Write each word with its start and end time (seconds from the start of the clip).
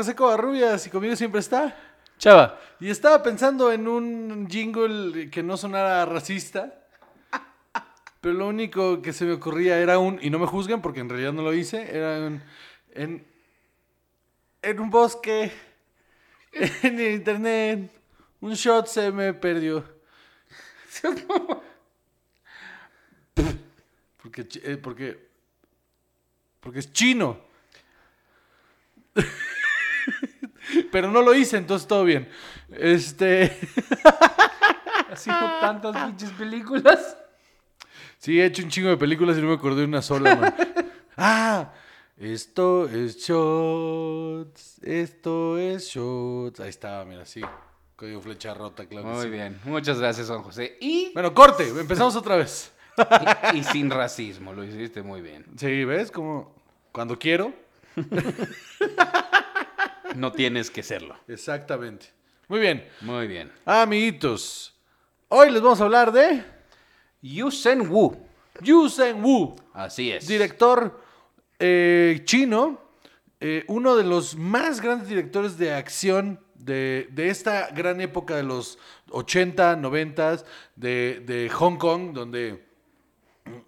José 0.00 0.14
Covarrubias 0.14 0.86
y 0.86 0.88
conmigo 0.88 1.14
siempre 1.14 1.40
está. 1.40 1.76
Chava. 2.16 2.58
Y 2.80 2.88
estaba 2.88 3.22
pensando 3.22 3.70
en 3.70 3.86
un 3.86 4.48
jingle 4.48 5.28
que 5.28 5.42
no 5.42 5.58
sonara 5.58 6.06
racista. 6.06 6.86
Pero 8.22 8.34
lo 8.34 8.48
único 8.48 9.02
que 9.02 9.12
se 9.12 9.26
me 9.26 9.34
ocurría 9.34 9.78
era 9.78 9.98
un, 9.98 10.18
y 10.22 10.30
no 10.30 10.38
me 10.38 10.46
juzguen 10.46 10.80
porque 10.80 11.00
en 11.00 11.10
realidad 11.10 11.34
no 11.34 11.42
lo 11.42 11.52
hice, 11.52 11.94
era 11.94 12.18
un, 12.18 12.42
en, 12.94 13.26
en 14.62 14.80
un 14.80 14.88
bosque, 14.88 15.52
en 16.52 16.98
el 16.98 17.12
internet, 17.12 17.90
un 18.40 18.54
shot 18.54 18.86
se 18.86 19.12
me 19.12 19.34
perdió. 19.34 19.84
Porque, 24.22 24.46
eh, 24.62 24.76
porque, 24.76 25.28
porque 26.60 26.78
es 26.78 26.92
chino. 26.92 27.49
Pero 30.90 31.10
no 31.10 31.22
lo 31.22 31.34
hice, 31.34 31.56
entonces 31.56 31.86
todo 31.86 32.04
bien. 32.04 32.28
Este, 32.70 33.44
Así 35.10 35.30
con 35.30 35.50
tantas 35.60 36.06
pinches 36.06 36.30
películas. 36.30 37.16
sí, 38.18 38.40
he 38.40 38.44
hecho 38.44 38.62
un 38.62 38.68
chingo 38.70 38.88
de 38.90 38.96
películas 38.96 39.36
y 39.38 39.40
no 39.40 39.48
me 39.48 39.54
acordé 39.54 39.80
de 39.80 39.86
una 39.86 40.02
sola. 40.02 40.36
man. 40.36 40.54
ah, 41.16 41.72
esto 42.16 42.88
es 42.88 43.16
shots, 43.18 44.78
esto 44.82 45.58
es 45.58 45.86
shots. 45.88 46.60
Ahí 46.60 46.68
estaba, 46.68 47.04
mira, 47.04 47.24
sí. 47.24 47.40
Código 47.96 48.20
flecha 48.20 48.54
rota, 48.54 48.86
claro. 48.86 49.08
Muy 49.08 49.24
sí. 49.24 49.30
bien. 49.30 49.58
Muchas 49.64 49.98
gracias, 49.98 50.28
Juan 50.28 50.42
José. 50.42 50.78
Y, 50.80 51.12
Bueno, 51.12 51.34
corte, 51.34 51.68
empezamos 51.68 52.16
otra 52.16 52.36
vez. 52.36 52.72
y, 53.54 53.58
y 53.58 53.64
sin 53.64 53.90
racismo, 53.90 54.52
lo 54.52 54.64
hiciste 54.64 55.02
muy 55.02 55.20
bien. 55.20 55.44
Sí, 55.56 55.84
¿ves? 55.84 56.10
Como 56.10 56.54
cuando 56.92 57.18
quiero. 57.18 57.52
No 60.16 60.32
tienes 60.32 60.70
que 60.70 60.82
serlo. 60.82 61.16
Exactamente. 61.28 62.06
Muy 62.48 62.60
bien. 62.60 62.84
Muy 63.02 63.26
bien. 63.26 63.52
Amiguitos, 63.64 64.74
hoy 65.28 65.50
les 65.50 65.62
vamos 65.62 65.80
a 65.80 65.84
hablar 65.84 66.12
de 66.12 66.42
Yusen 67.22 67.88
Wu. 67.90 68.16
Yu 68.62 68.88
Sen 68.90 69.24
Wu, 69.24 69.56
Así 69.72 70.10
es. 70.10 70.26
director 70.26 71.00
eh, 71.58 72.20
chino, 72.24 72.80
eh, 73.40 73.64
uno 73.68 73.96
de 73.96 74.04
los 74.04 74.36
más 74.36 74.80
grandes 74.82 75.08
directores 75.08 75.56
de 75.56 75.72
acción 75.72 76.40
de, 76.56 77.08
de 77.12 77.30
esta 77.30 77.68
gran 77.70 78.00
época 78.02 78.36
de 78.36 78.42
los 78.42 78.78
80, 79.10 79.76
90 79.76 80.44
de, 80.76 81.22
de 81.24 81.48
Hong 81.48 81.76
Kong, 81.78 82.12
donde 82.12 82.68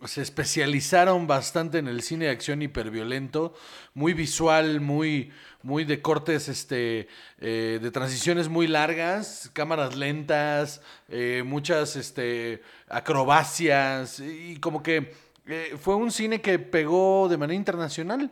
se 0.05 0.23
especializaron 0.23 1.27
bastante 1.27 1.79
en 1.79 1.89
el 1.89 2.03
cine 2.03 2.27
de 2.27 2.31
acción 2.31 2.63
hiperviolento, 2.63 3.55
muy 3.95 4.15
visual, 4.15 4.81
muy, 4.81 5.33
muy 5.63 5.85
de 5.85 6.03
cortes, 6.03 6.49
este, 6.49 7.09
eh, 7.39 7.79
de 7.81 7.91
transiciones 7.91 8.49
muy 8.49 8.67
largas, 8.67 9.51
cámaras 9.53 9.97
lentas, 9.97 10.81
eh, 11.09 11.43
muchas 11.45 11.97
este, 11.97 12.63
acrobacias, 12.89 14.21
y 14.21 14.57
como 14.57 14.83
que 14.83 15.15
eh, 15.47 15.77
fue 15.81 15.95
un 15.95 16.11
cine 16.11 16.41
que 16.41 16.59
pegó 16.59 17.29
de 17.29 17.37
manera 17.37 17.57
internacional. 17.57 18.31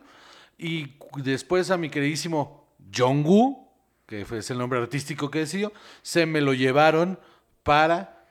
Y 0.57 0.93
después 1.17 1.71
a 1.71 1.77
mi 1.77 1.89
queridísimo 1.89 2.67
Jong-woo, 2.95 3.67
que 4.05 4.25
fue, 4.25 4.39
es 4.39 4.51
el 4.51 4.57
nombre 4.57 4.79
artístico 4.79 5.31
que 5.31 5.39
decidió, 5.39 5.73
se 6.01 6.25
me 6.25 6.41
lo 6.41 6.53
llevaron 6.53 7.19
para 7.63 8.27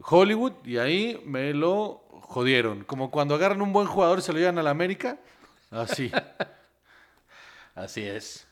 Hollywood 0.00 0.52
y 0.64 0.78
ahí 0.78 1.20
me 1.24 1.52
lo 1.52 2.03
jodieron. 2.28 2.84
Como 2.84 3.10
cuando 3.10 3.34
agarran 3.34 3.62
un 3.62 3.72
buen 3.72 3.86
jugador 3.86 4.18
y 4.18 4.22
se 4.22 4.32
lo 4.32 4.38
llevan 4.38 4.58
a 4.58 4.62
la 4.62 4.70
América. 4.70 5.18
Así. 5.70 6.10
Así 7.74 8.02
es. 8.02 8.46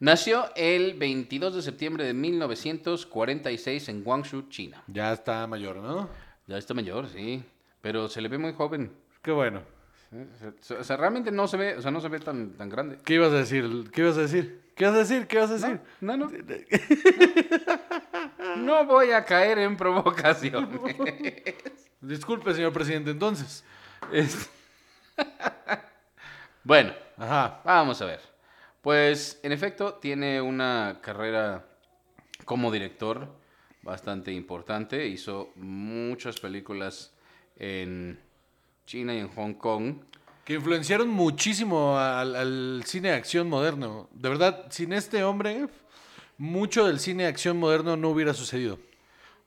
Nació 0.00 0.44
el 0.54 0.94
22 0.94 1.56
de 1.56 1.62
septiembre 1.62 2.04
de 2.04 2.14
1946 2.14 3.88
en 3.88 4.04
Guangzhou, 4.04 4.48
China. 4.48 4.82
ya 4.86 5.12
está 5.12 5.46
mayor, 5.48 5.76
¿no? 5.76 6.08
Ya 6.46 6.56
está 6.56 6.72
mayor, 6.72 7.08
sí. 7.08 7.42
Pero 7.80 8.08
se 8.08 8.20
le 8.20 8.28
ve 8.28 8.38
muy 8.38 8.52
joven. 8.52 8.92
Qué 9.22 9.32
bueno. 9.32 9.62
O 10.78 10.84
sea, 10.84 10.96
realmente 10.96 11.30
no 11.30 11.48
se 11.48 11.56
ve, 11.56 11.76
o 11.76 11.82
sea, 11.82 11.90
no 11.90 12.00
se 12.00 12.08
ve 12.08 12.20
tan, 12.20 12.52
tan 12.52 12.68
grande. 12.68 12.98
¿Qué 13.04 13.14
ibas 13.14 13.32
a 13.32 13.38
decir? 13.38 13.90
¿Qué 13.92 14.00
ibas 14.02 14.16
a 14.16 14.22
decir? 14.22 14.62
¿Qué 14.74 14.84
ibas 14.84 14.94
a 14.94 14.98
decir? 15.00 15.26
¿Qué 15.26 15.36
ibas 15.36 15.50
a 15.50 15.54
decir? 15.54 15.80
No, 16.00 16.16
no. 16.16 16.30
No 18.56 18.84
voy 18.86 19.10
a 19.10 19.24
caer 19.24 19.58
en 19.58 19.76
provocaciones. 19.76 20.80
Disculpe, 22.00 22.54
señor 22.54 22.72
presidente, 22.72 23.10
entonces. 23.10 23.64
Es- 24.12 24.48
bueno, 26.64 26.92
Ajá. 27.16 27.60
vamos 27.64 28.00
a 28.02 28.06
ver. 28.06 28.20
Pues, 28.82 29.40
en 29.42 29.52
efecto, 29.52 29.94
tiene 29.94 30.40
una 30.40 30.98
carrera 31.02 31.64
como 32.44 32.70
director 32.70 33.28
bastante 33.82 34.32
importante. 34.32 35.06
Hizo 35.06 35.50
muchas 35.56 36.38
películas 36.38 37.12
en 37.56 38.20
China 38.86 39.14
y 39.14 39.18
en 39.18 39.28
Hong 39.28 39.54
Kong. 39.54 39.96
Que 40.44 40.54
influenciaron 40.54 41.08
muchísimo 41.08 41.98
al, 41.98 42.34
al 42.34 42.82
cine 42.86 43.10
de 43.10 43.16
acción 43.16 43.48
moderno. 43.50 44.08
De 44.12 44.28
verdad, 44.30 44.66
sin 44.70 44.92
este 44.94 45.22
hombre, 45.24 45.66
mucho 46.38 46.86
del 46.86 47.00
cine 47.00 47.24
de 47.24 47.28
acción 47.28 47.58
moderno 47.58 47.96
no 47.96 48.08
hubiera 48.10 48.32
sucedido. 48.32 48.78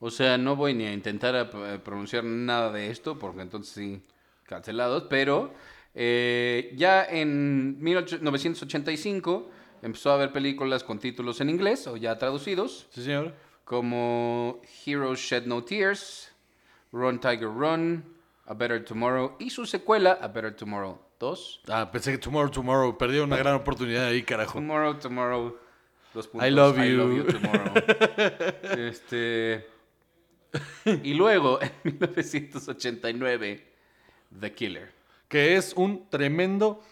O 0.04 0.10
sea, 0.10 0.38
no 0.38 0.56
voy 0.58 0.74
ni 0.74 0.86
a 0.86 0.92
intentar 0.94 1.36
a- 1.36 1.50
pronunciar 1.84 2.24
nada 2.26 2.72
de 2.72 2.90
esto, 2.90 3.18
porque 3.20 3.42
entonces 3.42 3.74
sí, 3.74 4.02
cancelados, 4.46 5.04
pero 5.10 5.54
eh, 5.96 6.74
ya 6.76 7.06
en 7.06 7.82
1985 7.82 9.50
empezó 9.82 10.12
a 10.12 10.18
ver 10.18 10.32
películas 10.34 10.84
con 10.84 11.00
títulos 11.00 11.40
en 11.42 11.50
inglés 11.50 11.88
o 11.88 11.98
ya 11.98 12.18
traducidos, 12.18 12.88
¿Sí, 12.92 13.04
señor? 13.04 13.34
como 13.64 14.60
Heroes 14.86 15.20
Shed 15.20 15.46
No 15.46 15.64
Tears, 15.64 16.32
Run 16.92 17.20
Tiger 17.20 17.44
Run, 17.48 18.04
A 18.46 18.54
Better 18.54 18.84
Tomorrow 18.84 19.36
y 19.40 19.50
su 19.50 19.66
secuela, 19.66 20.18
A 20.22 20.28
Better 20.28 20.56
Tomorrow 20.56 21.00
2. 21.20 21.62
Ah, 21.70 21.90
pensé 21.92 22.12
que 22.12 22.18
Tomorrow, 22.18 22.50
Tomorrow. 22.52 22.98
Perdí 22.98 23.20
una 23.20 23.38
gran 23.38 23.54
oportunidad 23.56 24.08
ahí, 24.08 24.24
carajo. 24.24 24.54
Tomorrow, 24.56 24.96
Tomorrow. 25.00 25.58
Dos 26.14 26.28
puntos, 26.28 26.50
I 26.50 26.52
love 26.52 26.78
I 26.78 26.90
you. 26.92 26.98
love 26.98 27.16
you 27.16 27.24
tomorrow. 27.24 27.74
este. 28.78 29.66
Y 31.04 31.14
luego, 31.14 31.60
en 31.62 31.72
1989, 31.84 33.68
The 34.40 34.54
Killer. 34.54 34.92
Que 35.28 35.56
es 35.56 35.74
un 35.76 36.10
tremendo 36.10 36.84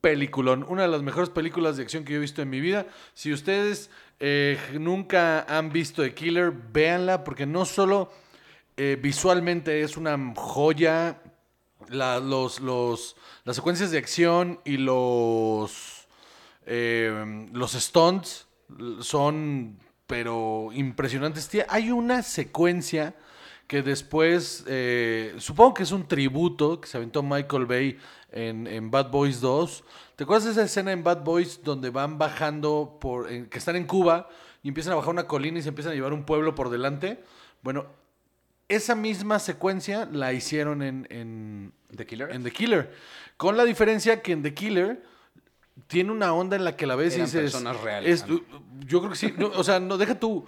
peliculón. 0.00 0.64
Una 0.68 0.82
de 0.82 0.88
las 0.88 1.02
mejores 1.02 1.30
películas 1.30 1.76
de 1.76 1.82
acción 1.82 2.04
que 2.04 2.12
yo 2.12 2.18
he 2.18 2.20
visto 2.20 2.42
en 2.42 2.50
mi 2.50 2.60
vida. 2.60 2.86
Si 3.14 3.32
ustedes 3.32 3.90
eh, 4.20 4.58
nunca 4.78 5.42
han 5.42 5.70
visto 5.72 6.02
The 6.02 6.14
Killer, 6.14 6.52
véanla 6.52 7.24
porque 7.24 7.46
no 7.46 7.64
solo 7.64 8.12
eh, 8.76 8.98
visualmente 9.00 9.82
es 9.82 9.96
una 9.96 10.34
joya. 10.36 11.20
los, 11.88 12.60
los, 12.60 13.16
las 13.44 13.56
secuencias 13.56 13.90
de 13.90 13.98
acción 13.98 14.60
y 14.64 14.76
los, 14.76 16.06
eh, 16.66 17.48
los 17.52 17.72
stunts 17.72 18.46
son, 19.00 19.78
pero 20.08 20.70
impresionantes. 20.72 21.48
Tía, 21.48 21.66
hay 21.68 21.92
una 21.92 22.22
secuencia 22.22 23.14
que 23.68 23.82
después, 23.82 24.64
eh, 24.66 25.34
supongo 25.38 25.74
que 25.74 25.82
es 25.84 25.92
un 25.92 26.08
tributo 26.08 26.80
que 26.80 26.88
se 26.88 26.96
aventó 26.96 27.22
Michael 27.22 27.66
Bay 27.66 27.98
en, 28.32 28.66
en 28.66 28.90
Bad 28.90 29.10
Boys 29.10 29.40
2. 29.42 29.84
¿Te 30.16 30.24
acuerdas 30.24 30.46
de 30.46 30.50
esa 30.52 30.62
escena 30.64 30.90
en 30.92 31.04
Bad 31.04 31.22
Boys 31.22 31.60
donde 31.62 31.90
van 31.90 32.16
bajando, 32.18 32.96
por, 33.00 33.30
en- 33.30 33.46
que 33.46 33.58
están 33.58 33.76
en 33.76 33.84
Cuba 33.86 34.28
y 34.62 34.68
empiezan 34.68 34.94
a 34.94 34.96
bajar 34.96 35.10
una 35.10 35.26
colina 35.26 35.58
y 35.58 35.62
se 35.62 35.68
empiezan 35.68 35.92
a 35.92 35.94
llevar 35.94 36.14
un 36.14 36.24
pueblo 36.24 36.54
por 36.54 36.70
delante? 36.70 37.22
Bueno, 37.62 37.84
esa 38.68 38.94
misma 38.94 39.38
secuencia 39.38 40.08
la 40.10 40.32
hicieron 40.32 40.82
en, 40.82 41.06
en, 41.10 41.72
¿The 41.94 42.06
Killer? 42.06 42.30
en 42.32 42.42
The 42.44 42.50
Killer. 42.50 42.94
Con 43.36 43.58
la 43.58 43.64
diferencia 43.66 44.22
que 44.22 44.32
en 44.32 44.42
The 44.42 44.54
Killer 44.54 45.02
tiene 45.86 46.12
una 46.12 46.32
onda 46.34 46.56
en 46.56 46.64
la 46.64 46.76
que 46.76 46.86
la 46.86 46.96
ves 46.96 47.14
Eran 47.14 47.26
y 47.28 47.30
dices. 47.30 47.52
personas 47.52 47.80
reales, 47.80 48.22
es- 48.22 48.28
¿no? 48.28 48.40
yo 48.86 48.98
creo 49.00 49.10
que 49.10 49.16
sí. 49.16 49.34
no, 49.38 49.46
o 49.48 49.64
sea, 49.64 49.78
no, 49.80 49.96
deja 49.96 50.18
tú. 50.18 50.46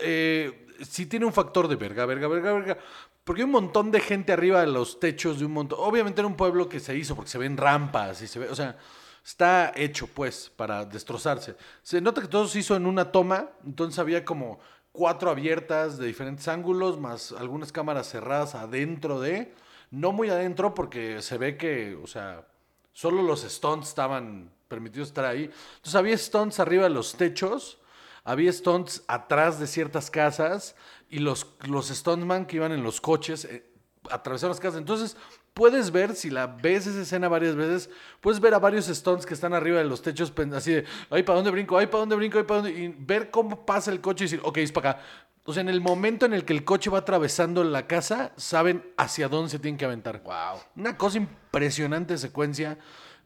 eh, 0.00 0.66
sí 0.82 1.06
tiene 1.06 1.24
un 1.26 1.32
factor 1.32 1.68
de 1.68 1.76
verga, 1.76 2.04
verga, 2.06 2.28
verga, 2.28 2.52
verga. 2.52 2.78
Porque 3.22 3.40
hay 3.42 3.44
un 3.46 3.52
montón 3.52 3.90
de 3.90 4.00
gente 4.00 4.32
arriba 4.32 4.60
de 4.60 4.66
los 4.66 5.00
techos 5.00 5.38
de 5.38 5.46
un 5.46 5.52
montón. 5.52 5.78
Obviamente 5.80 6.20
era 6.20 6.28
un 6.28 6.36
pueblo 6.36 6.68
que 6.68 6.78
se 6.80 6.94
hizo 6.96 7.14
porque 7.16 7.30
se 7.30 7.38
ven 7.38 7.56
rampas 7.56 8.20
y 8.20 8.26
se 8.26 8.38
ve. 8.38 8.48
O 8.50 8.54
sea, 8.54 8.76
está 9.24 9.72
hecho 9.76 10.06
pues 10.08 10.52
para 10.54 10.84
destrozarse. 10.84 11.56
Se 11.82 12.00
nota 12.02 12.20
que 12.20 12.28
todo 12.28 12.46
se 12.46 12.58
hizo 12.58 12.76
en 12.76 12.84
una 12.84 13.12
toma. 13.12 13.48
Entonces 13.64 13.98
había 13.98 14.26
como 14.26 14.58
cuatro 14.92 15.30
abiertas 15.30 15.96
de 15.96 16.06
diferentes 16.06 16.48
ángulos, 16.48 17.00
más 17.00 17.32
algunas 17.32 17.72
cámaras 17.72 18.10
cerradas 18.10 18.54
adentro 18.54 19.20
de. 19.20 19.54
No 19.90 20.12
muy 20.12 20.28
adentro 20.28 20.74
porque 20.74 21.22
se 21.22 21.38
ve 21.38 21.56
que, 21.56 21.94
o 22.02 22.06
sea, 22.06 22.46
solo 22.94 23.22
los 23.22 23.42
stunts 23.42 23.88
estaban 23.88 24.50
permitidos 24.68 25.08
estar 25.08 25.26
ahí. 25.26 25.50
Entonces 25.76 25.94
había 25.94 26.16
stunts 26.16 26.58
arriba 26.60 26.84
de 26.84 26.90
los 26.90 27.14
techos, 27.16 27.78
había 28.24 28.50
stunts 28.50 29.04
atrás 29.06 29.60
de 29.60 29.66
ciertas 29.66 30.10
casas 30.10 30.74
y 31.10 31.18
los, 31.18 31.46
los 31.66 32.02
que 32.46 32.56
iban 32.56 32.72
en 32.72 32.82
los 32.82 33.02
coches, 33.02 33.44
eh, 33.44 33.70
atravesaron 34.10 34.50
las 34.50 34.60
casas. 34.60 34.78
Entonces, 34.78 35.16
puedes 35.52 35.90
ver, 35.90 36.14
si 36.14 36.30
la 36.30 36.46
ves 36.46 36.86
esa 36.86 37.02
escena 37.02 37.28
varias 37.28 37.54
veces, 37.54 37.90
puedes 38.20 38.40
ver 38.40 38.54
a 38.54 38.58
varios 38.58 38.86
stunts 38.86 39.26
que 39.26 39.34
están 39.34 39.54
arriba 39.54 39.78
de 39.78 39.84
los 39.84 40.02
techos, 40.02 40.32
así 40.54 40.72
de, 40.72 40.84
ay, 41.10 41.22
¿para 41.22 41.36
dónde 41.36 41.50
brinco? 41.50 41.78
Ay, 41.78 41.86
¿para 41.86 42.00
dónde 42.00 42.16
brinco? 42.16 42.38
Ay, 42.38 42.44
¿para 42.44 42.62
dónde? 42.62 42.78
Y 42.78 42.88
ver 42.88 43.30
cómo 43.30 43.64
pasa 43.66 43.90
el 43.90 44.00
coche 44.00 44.24
y 44.24 44.26
decir, 44.26 44.40
ok, 44.42 44.58
es 44.58 44.72
para 44.72 44.90
acá. 44.90 45.02
O 45.44 45.52
sea, 45.52 45.60
en 45.60 45.68
el 45.68 45.80
momento 45.80 46.24
en 46.24 46.32
el 46.32 46.44
que 46.44 46.54
el 46.54 46.64
coche 46.64 46.88
va 46.88 46.98
atravesando 46.98 47.62
la 47.64 47.86
casa, 47.86 48.32
saben 48.36 48.82
hacia 48.96 49.28
dónde 49.28 49.50
se 49.50 49.58
tienen 49.58 49.76
que 49.76 49.84
aventar. 49.84 50.22
Wow. 50.22 50.60
Una 50.76 50.96
cosa 50.96 51.18
impresionante 51.18 52.16
secuencia, 52.16 52.78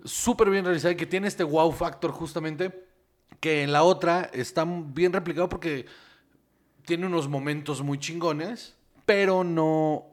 súper 0.04 0.50
bien 0.50 0.64
realizada 0.64 0.92
y 0.92 0.96
que 0.96 1.06
tiene 1.06 1.28
este 1.28 1.44
wow 1.44 1.70
factor 1.70 2.10
justamente, 2.10 2.86
que 3.38 3.62
en 3.62 3.72
la 3.72 3.84
otra 3.84 4.30
está 4.32 4.66
bien 4.66 5.12
replicado 5.12 5.48
porque 5.48 5.86
tiene 6.84 7.06
unos 7.06 7.28
momentos 7.28 7.82
muy 7.82 7.98
chingones, 7.98 8.74
pero 9.06 9.44
no 9.44 10.06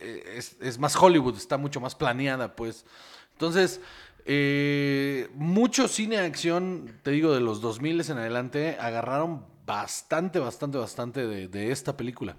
eh, 0.00 0.36
es, 0.36 0.56
es 0.62 0.78
más 0.78 0.96
Hollywood, 0.96 1.36
está 1.36 1.58
mucho 1.58 1.78
más 1.78 1.94
planeada, 1.94 2.56
pues. 2.56 2.86
Entonces, 3.32 3.82
eh, 4.24 5.28
mucho 5.34 5.88
cine 5.88 6.16
de 6.16 6.26
acción, 6.26 6.98
te 7.02 7.10
digo, 7.10 7.34
de 7.34 7.40
los 7.40 7.60
2000 7.60 8.10
en 8.10 8.18
adelante, 8.18 8.76
agarraron 8.80 9.44
bastante, 9.70 10.38
bastante, 10.38 10.78
bastante 10.78 11.26
de, 11.26 11.48
de 11.48 11.70
esta 11.70 11.96
película. 11.96 12.36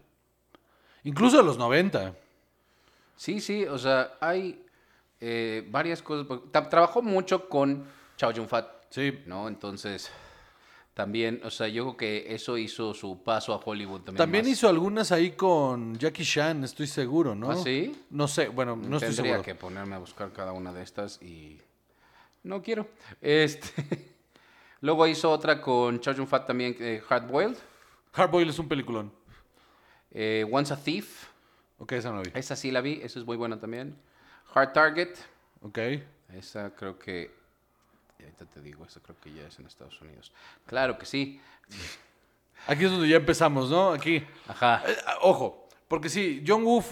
Incluso 1.03 1.37
de 1.37 1.43
los 1.43 1.57
90. 1.57 2.13
Sí, 3.15 3.39
sí, 3.39 3.65
o 3.65 3.77
sea, 3.77 4.13
hay 4.19 4.63
eh, 5.19 5.65
varias 5.69 6.01
cosas. 6.01 6.27
tra- 6.27 6.69
Trabajó 6.69 7.01
mucho 7.01 7.47
con 7.47 7.85
Chow 8.17 8.31
Yun-fat, 8.31 8.67
Sí, 8.89 9.19
¿no? 9.25 9.47
Entonces, 9.47 10.11
también, 10.93 11.39
o 11.45 11.49
sea, 11.49 11.67
yo 11.69 11.83
creo 11.85 11.97
que 11.97 12.35
eso 12.35 12.57
hizo 12.57 12.93
su 12.93 13.23
paso 13.23 13.53
a 13.53 13.57
Hollywood 13.63 14.01
también. 14.01 14.17
También 14.17 14.43
más. 14.45 14.51
hizo 14.51 14.67
algunas 14.67 15.11
ahí 15.13 15.31
con 15.31 15.97
Jackie 15.97 16.25
Chan, 16.25 16.63
estoy 16.65 16.87
seguro, 16.87 17.33
¿no? 17.33 17.51
¿Ah, 17.51 17.55
sí? 17.55 17.95
No 18.09 18.27
sé, 18.27 18.49
bueno, 18.49 18.75
no 18.75 18.97
estoy 18.97 19.15
Tendría 19.15 19.15
seguro. 19.35 19.43
que 19.43 19.55
ponerme 19.55 19.95
a 19.95 19.99
buscar 19.99 20.33
cada 20.33 20.51
una 20.51 20.73
de 20.73 20.83
estas 20.83 21.21
y 21.21 21.57
no 22.43 22.61
quiero. 22.61 22.87
Este 23.21 24.10
Luego 24.81 25.05
hizo 25.07 25.29
otra 25.31 25.61
con 25.61 25.99
Chow 25.99 26.13
Yun-fat 26.13 26.47
también, 26.47 26.75
eh, 26.79 27.01
Hard 27.07 27.27
Boiled, 27.27 27.57
Hardboiled 28.13 28.49
es 28.49 28.59
un 28.59 28.67
peliculón. 28.67 29.11
eh, 30.11 30.45
Once 30.51 30.73
a 30.73 30.77
Thief, 30.77 31.27
Ok, 31.79 31.93
esa 31.93 32.09
no 32.11 32.17
la 32.17 32.23
vi. 32.23 32.31
esa 32.33 32.55
sí 32.55 32.69
la 32.71 32.81
vi, 32.81 32.99
esa 33.03 33.19
es 33.19 33.25
muy 33.25 33.37
buena 33.37 33.59
también. 33.59 33.95
Hard 34.53 34.73
Target, 34.73 35.15
Ok. 35.61 35.77
esa 36.33 36.75
creo 36.75 36.97
que, 36.99 37.31
ahorita 38.19 38.45
te 38.45 38.61
digo, 38.61 38.85
esa 38.85 38.99
creo 38.99 39.15
que 39.21 39.31
ya 39.33 39.47
es 39.47 39.57
en 39.59 39.65
Estados 39.67 39.99
Unidos. 40.01 40.31
Claro 40.65 40.97
que 40.97 41.05
sí. 41.05 41.39
Aquí 42.67 42.85
es 42.85 42.91
donde 42.91 43.07
ya 43.07 43.15
empezamos, 43.17 43.69
¿no? 43.71 43.91
Aquí. 43.91 44.23
Ajá. 44.47 44.83
Eh, 44.87 44.95
ah, 45.07 45.17
ojo, 45.21 45.67
porque 45.87 46.09
sí, 46.09 46.43
John 46.45 46.63
Woo 46.63 46.83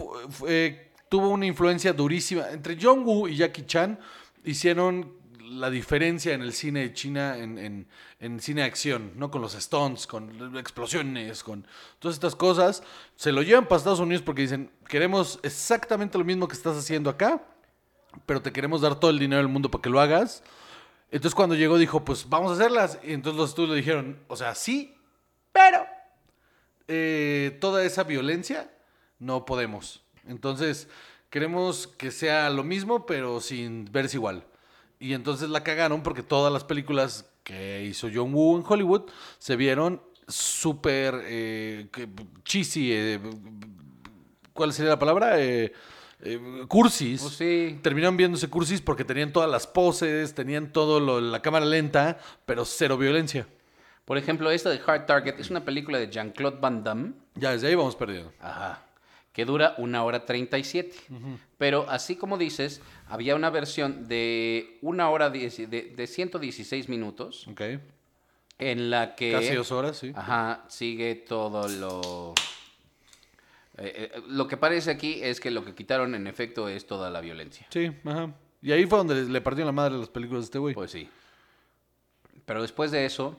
eh, 0.47 0.91
tuvo 1.09 1.29
una 1.29 1.45
influencia 1.45 1.91
durísima. 1.93 2.49
Entre 2.49 2.77
John 2.81 3.03
Woo 3.03 3.27
y 3.27 3.35
Jackie 3.35 3.65
Chan 3.65 3.99
hicieron 4.45 5.13
la 5.49 5.69
diferencia 5.69 6.33
en 6.33 6.41
el 6.41 6.53
cine 6.53 6.81
de 6.81 6.93
China, 6.93 7.37
en, 7.37 7.87
en, 8.19 8.39
cine 8.39 8.61
de 8.61 8.67
acción, 8.67 9.13
¿no? 9.15 9.31
Con 9.31 9.41
los 9.41 9.53
stunts, 9.53 10.07
con 10.07 10.57
explosiones, 10.57 11.43
con 11.43 11.65
todas 11.99 12.15
estas 12.15 12.35
cosas. 12.35 12.83
Se 13.15 13.31
lo 13.31 13.41
llevan 13.41 13.65
para 13.67 13.77
Estados 13.77 13.99
Unidos 13.99 14.21
porque 14.23 14.43
dicen, 14.43 14.71
queremos 14.87 15.39
exactamente 15.43 16.17
lo 16.17 16.23
mismo 16.23 16.47
que 16.47 16.55
estás 16.55 16.77
haciendo 16.77 17.09
acá, 17.09 17.43
pero 18.25 18.41
te 18.41 18.51
queremos 18.51 18.81
dar 18.81 18.99
todo 18.99 19.11
el 19.11 19.19
dinero 19.19 19.41
del 19.41 19.51
mundo 19.51 19.69
para 19.69 19.81
que 19.81 19.89
lo 19.89 19.99
hagas. 19.99 20.43
Entonces 21.11 21.35
cuando 21.35 21.55
llegó 21.55 21.77
dijo, 21.77 22.05
pues 22.05 22.29
vamos 22.29 22.51
a 22.51 22.53
hacerlas. 22.53 22.99
Y 23.03 23.13
entonces 23.13 23.39
los 23.39 23.49
estudios 23.49 23.71
le 23.71 23.77
dijeron, 23.77 24.19
o 24.27 24.35
sea, 24.35 24.55
sí, 24.55 24.95
pero 25.51 25.85
eh, 26.87 27.57
toda 27.59 27.83
esa 27.83 28.03
violencia 28.03 28.71
no 29.17 29.45
podemos. 29.45 30.03
Entonces 30.27 30.87
queremos 31.29 31.87
que 31.87 32.11
sea 32.11 32.49
lo 32.49 32.63
mismo, 32.63 33.05
pero 33.05 33.41
sin 33.41 33.85
verse 33.91 34.17
igual. 34.17 34.45
Y 34.99 35.13
entonces 35.13 35.49
la 35.49 35.63
cagaron 35.63 36.03
porque 36.03 36.23
todas 36.23 36.51
las 36.51 36.63
películas 36.63 37.29
que 37.43 37.85
hizo 37.85 38.09
John 38.13 38.33
Woo 38.33 38.57
en 38.57 38.63
Hollywood 38.67 39.03
se 39.37 39.55
vieron 39.55 40.01
súper 40.27 41.21
eh, 41.23 41.87
cheesy. 42.43 42.91
eh, 42.91 43.19
¿Cuál 44.53 44.73
sería 44.73 44.91
la 44.91 44.99
palabra? 44.99 45.39
Eh, 45.41 45.71
eh, 46.21 46.65
cursis. 46.67 47.21
Sí. 47.21 47.79
Terminaron 47.81 48.17
viéndose 48.17 48.49
cursis 48.49 48.81
porque 48.81 49.05
tenían 49.05 49.31
todas 49.31 49.49
las 49.49 49.67
poses, 49.67 50.35
tenían 50.35 50.73
todo 50.73 50.99
lo, 50.99 51.21
la 51.21 51.41
cámara 51.41 51.65
lenta, 51.65 52.19
pero 52.45 52.65
cero 52.65 52.97
violencia. 52.97 53.47
Por 54.03 54.17
ejemplo, 54.17 54.51
esta 54.51 54.69
de 54.69 54.81
Hard 54.85 55.05
Target 55.05 55.39
es 55.39 55.49
una 55.49 55.63
película 55.63 55.97
de 55.97 56.09
Jean-Claude 56.09 56.57
Van 56.59 56.83
Damme. 56.83 57.13
Ya 57.35 57.51
desde 57.51 57.67
ahí 57.67 57.75
vamos 57.75 57.95
perdiendo. 57.95 58.33
Ajá. 58.41 58.83
Que 59.39 59.45
dura 59.45 59.73
una 59.77 60.03
hora 60.03 60.25
37. 60.25 60.93
Pero 61.57 61.89
así 61.89 62.17
como 62.17 62.37
dices, 62.37 62.81
había 63.07 63.37
una 63.37 63.49
versión 63.49 64.09
de 64.09 64.77
una 64.81 65.09
hora 65.09 65.29
de, 65.29 65.47
de 65.95 66.07
116 66.07 66.89
minutos 66.89 67.47
Ok. 67.47 67.61
en 68.57 68.89
la 68.89 69.15
que... 69.15 69.31
Casi 69.31 69.55
dos 69.55 69.71
horas, 69.71 69.95
sí. 69.95 70.11
Ajá, 70.13 70.65
sigue 70.67 71.15
todo 71.15 71.69
lo... 71.69 72.33
eh, 73.77 74.11
eh, 74.13 74.21
lo 74.27 74.45
que 74.49 74.57
parece 74.57 74.91
aquí 74.91 75.21
es 75.23 75.39
que 75.39 75.51
lo 75.51 75.63
que 75.63 75.73
quitaron 75.73 76.15
en 76.15 76.27
efecto 76.27 76.67
es 76.67 76.85
toda 76.85 77.09
la 77.09 77.21
violencia. 77.21 77.65
Sí, 77.69 77.89
ajá. 78.03 78.33
Y 78.61 78.73
ahí 78.73 78.85
fue 78.87 78.97
donde 78.97 79.15
le, 79.15 79.23
le 79.29 79.39
partieron 79.39 79.67
la 79.67 79.71
madre 79.71 79.95
a 79.95 79.99
las 79.99 80.09
películas 80.09 80.41
de 80.41 80.45
este 80.47 80.59
güey. 80.59 80.73
Pues 80.75 80.91
sí. 80.91 81.07
Pero 82.45 82.61
después 82.61 82.91
de 82.91 83.05
eso 83.05 83.37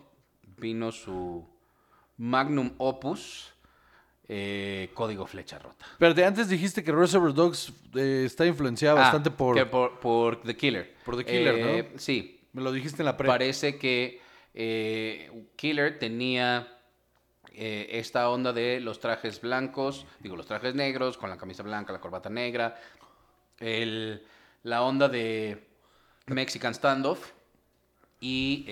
vino 0.57 0.93
su 0.93 1.47
magnum 2.17 2.73
opus, 2.79 3.53
eh, 4.33 4.91
Código 4.95 5.27
Flecha 5.27 5.59
Rota. 5.59 5.85
Espérate, 5.91 6.25
antes 6.25 6.49
dijiste 6.49 6.85
que 6.85 6.93
Reservoir 6.93 7.35
Dogs 7.35 7.73
eh, 7.97 8.23
está 8.27 8.47
influenciada 8.47 8.95
Ah, 9.01 9.03
bastante 9.03 9.31
por... 9.33 9.57
que 9.57 9.67
por, 9.67 9.99
por 9.99 10.41
The 10.43 10.57
Killer. 10.57 10.95
Por 11.05 11.17
The 11.17 11.25
Killer, 11.25 11.55
Eh, 11.59 11.93
Sí. 11.97 12.41
Me 12.53 12.63
lo 12.63 12.71
dijiste 12.71 13.03
en 13.03 13.07
la 13.07 13.17
pre. 13.17 13.27
Parece 13.29 13.77
que 13.79 14.21
Killer 15.57 15.99
tenía 15.99 16.77
esta 17.53 18.29
onda 18.31 18.53
de 18.53 18.81
los 18.81 19.01
trajes 19.01 19.41
blancos, 19.41 20.07
digo, 20.21 20.37
los 20.37 20.47
trajes 20.47 20.75
negros, 20.75 21.17
con 21.19 21.29
la 21.31 21.37
camisa 21.37 21.63
blanca, 21.63 21.93
la 21.93 22.01
corbata 22.01 22.31
negra, 22.31 22.81
el- 23.59 24.23
la 24.63 24.83
onda 24.83 25.09
de 25.09 25.67
Mexican 26.27 26.75
Standoff 26.75 27.33
y, 28.21 28.65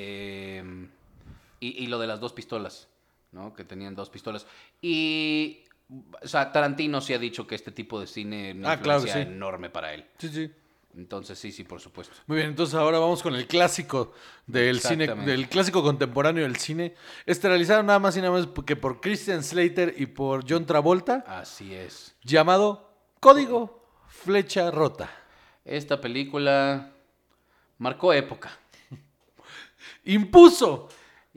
y, 1.60 1.84
y 1.84 1.86
lo 1.86 1.98
de 1.98 2.06
las 2.06 2.20
dos 2.20 2.32
pistolas, 2.32 2.88
¿no? 3.32 3.54
Que 3.54 3.64
tenían 3.64 3.94
dos 3.94 4.10
pistolas. 4.10 4.46
Y, 4.82 5.64
o 6.22 6.26
sea, 6.28 6.52
Tarantino 6.52 7.00
sí 7.00 7.14
ha 7.14 7.18
dicho 7.18 7.46
que 7.46 7.54
este 7.54 7.70
tipo 7.72 8.00
de 8.00 8.06
cine 8.06 8.50
es 8.50 8.56
una 8.56 8.72
Ah, 8.72 8.80
claro 8.80 9.00
sí. 9.02 9.10
enorme 9.10 9.70
para 9.70 9.92
él. 9.94 10.04
Sí, 10.18 10.28
sí. 10.28 10.50
Entonces, 10.96 11.38
sí, 11.38 11.52
sí, 11.52 11.62
por 11.64 11.80
supuesto. 11.80 12.16
Muy 12.26 12.38
bien, 12.38 12.48
entonces 12.48 12.74
ahora 12.74 12.98
vamos 12.98 13.22
con 13.22 13.34
el 13.36 13.46
clásico 13.46 14.12
del 14.46 14.80
cine, 14.80 15.06
del 15.06 15.48
clásico 15.48 15.82
contemporáneo 15.82 16.42
del 16.42 16.56
cine. 16.56 16.94
Esterilizado 17.24 17.82
nada 17.84 17.98
más 18.00 18.16
y 18.16 18.20
nada 18.20 18.32
más 18.32 18.48
que 18.66 18.74
por 18.74 19.00
Christian 19.00 19.44
Slater 19.44 19.94
y 19.96 20.06
por 20.06 20.44
John 20.48 20.66
Travolta, 20.66 21.24
Así 21.28 21.72
es. 21.74 22.16
llamado 22.24 22.90
Código 23.20 23.86
Flecha 24.08 24.70
Rota. 24.72 25.08
Esta 25.64 26.00
película 26.00 26.90
marcó 27.76 28.12
época. 28.12 28.58
Impuso 30.04 30.88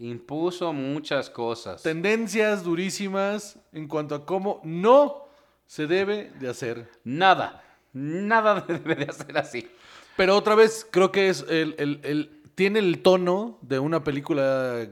Impuso 0.02 0.74
muchas 0.74 1.30
cosas. 1.30 1.84
tendencias 1.84 2.64
durísimas 2.64 3.60
en 3.72 3.88
cuanto 3.88 4.16
a 4.16 4.26
cómo 4.26 4.60
no 4.64 5.26
se 5.68 5.86
debe 5.86 6.32
de 6.40 6.50
hacer. 6.50 6.90
Nada, 7.04 7.64
nada 7.94 8.62
debe 8.68 8.96
de 8.96 9.06
hacer 9.06 9.38
así. 9.38 9.70
Pero 10.18 10.36
otra 10.36 10.56
vez, 10.56 10.88
creo 10.90 11.12
que 11.12 11.30
es 11.30 11.46
el, 11.48 11.76
el- 11.78 12.00
el- 12.04 12.42
tiene 12.56 12.80
el 12.80 13.02
tono 13.02 13.58
de 13.62 13.80
una 13.80 14.04
película 14.04 14.86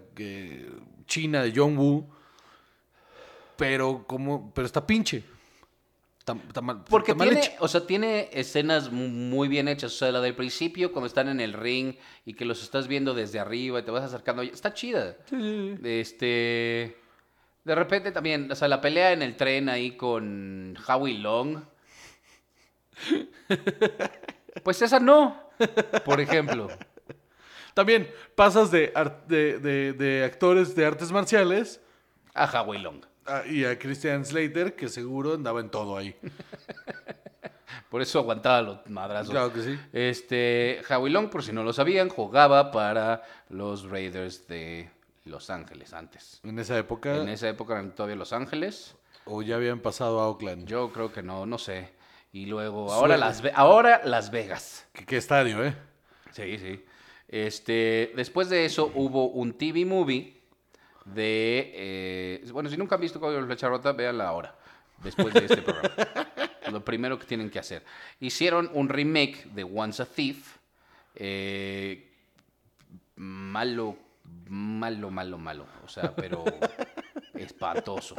china 1.06 1.42
de 1.44 1.54
John 1.56 1.78
Woo, 1.78 2.08
pero 3.58 4.06
como, 4.08 4.52
pero 4.54 4.66
está 4.66 4.86
pinche. 4.86 5.24
Mal, 6.62 6.84
Porque 6.90 7.14
tiene, 7.16 7.42
o 7.60 7.68
sea, 7.68 7.86
tiene 7.88 8.30
escenas 8.34 8.92
mu- 8.92 9.08
muy 9.08 9.48
bien 9.48 9.68
hechas. 9.68 9.94
O 9.94 9.98
sea, 9.98 10.12
la 10.12 10.22
del 10.22 10.36
principio, 10.36 10.92
cuando 10.92 11.08
están 11.08 11.28
en 11.30 11.40
el 11.40 11.54
ring 11.54 11.96
y 12.26 12.34
que 12.34 12.46
los 12.46 12.62
estás 12.64 12.88
viendo 12.88 13.14
desde 13.14 13.40
arriba 13.40 13.80
y 13.80 13.84
te 13.84 13.92
vas 13.92 14.04
acercando, 14.04 14.42
está 14.42 14.74
chida. 14.74 15.16
Sí. 15.30 15.76
Este. 15.84 16.98
De 17.64 17.76
repente 17.76 18.12
también, 18.12 18.52
o 18.52 18.56
sea, 18.56 18.68
la 18.68 18.82
pelea 18.82 19.12
en 19.12 19.22
el 19.22 19.36
tren 19.36 19.70
ahí 19.70 19.92
con 19.92 20.76
Howie 20.88 21.20
Long. 21.20 21.62
Pues 24.64 24.82
esa 24.82 25.00
no, 25.00 25.50
por 26.06 26.20
ejemplo. 26.20 26.68
También 27.74 28.12
pasas 28.36 28.72
de, 28.72 28.92
ar- 28.94 29.26
de, 29.28 29.58
de- 29.60 29.94
de 29.94 30.24
actores 30.26 30.76
de 30.76 30.86
artes 30.86 31.12
marciales 31.12 31.80
A 32.34 32.46
Howie 32.62 32.80
Long. 32.80 33.06
Y 33.50 33.66
a 33.66 33.78
Christian 33.78 34.26
Slater, 34.26 34.76
que 34.76 34.90
seguro 34.90 35.34
andaba 35.34 35.60
en 35.60 35.70
todo 35.70 35.98
ahí. 35.98 36.16
Por 37.90 38.02
eso 38.02 38.20
aguantaba 38.20 38.62
los 38.62 38.88
madrazos. 38.90 39.32
Claro 39.32 39.52
que 39.52 39.62
sí. 39.62 39.80
Este, 39.94 40.82
Howie 40.90 41.12
Long, 41.12 41.30
por 41.30 41.44
si 41.44 41.52
no 41.52 41.64
lo 41.64 41.74
sabían, 41.74 42.10
jugaba 42.10 42.72
para 42.72 43.24
los 43.50 43.90
Raiders 43.90 44.48
de 44.48 44.92
Los 45.26 45.50
Ángeles 45.50 45.94
antes. 45.94 46.40
En 46.44 46.60
esa 46.60 46.78
época, 46.78 47.18
En 47.18 47.30
esa 47.30 47.50
época 47.50 47.74
eran 47.74 47.96
todavía 47.96 48.16
Los 48.16 48.32
Ángeles. 48.32 48.96
o 49.26 49.42
ya 49.42 49.56
habían 49.56 49.80
pasado 49.80 50.20
a 50.20 50.28
Oakland. 50.28 50.68
Yo 50.68 50.92
creo 50.92 51.12
que 51.12 51.24
no, 51.24 51.48
no 51.48 51.58
sé. 51.58 51.92
Y 52.32 52.46
luego, 52.46 52.92
ahora 52.94 53.18
las, 53.18 53.42
ahora 53.56 54.02
las 54.04 54.30
Vegas. 54.30 54.86
¿Qué, 54.94 55.06
qué 55.06 55.18
estadio, 55.18 55.66
¿eh? 55.66 55.76
Sí, 56.32 56.60
sí. 56.60 56.86
Este, 57.28 58.12
después 58.16 58.50
de 58.50 58.66
eso 58.66 58.92
hubo 58.94 59.30
un 59.30 59.54
TV 59.54 59.84
movie 59.86 60.39
de... 61.14 61.72
eh, 61.74 62.50
bueno, 62.52 62.70
si 62.70 62.78
nunca 62.78 62.96
han 62.96 63.02
visto 63.02 63.20
Código 63.20 63.40
de 63.42 63.48
Flecha 63.48 63.68
Rota, 63.70 63.92
véanla 63.92 64.28
ahora, 64.28 64.56
después 65.04 65.34
de 65.34 65.46
este 65.46 65.62
programa. 65.62 65.94
Lo 66.72 66.84
primero 66.86 67.18
que 67.18 67.26
tienen 67.26 67.50
que 67.50 67.60
hacer. 67.60 67.84
Hicieron 68.20 68.70
un 68.74 68.90
remake 68.90 69.46
de 69.54 69.64
Once 69.64 70.02
a 70.02 70.06
Thief. 70.06 70.58
eh, 71.16 72.06
malo, 73.16 73.98
malo, 74.48 75.10
malo, 75.10 75.38
malo. 75.38 75.66
O 75.84 75.88
sea, 75.88 76.16
pero 76.16 76.44
espantoso. 77.34 78.16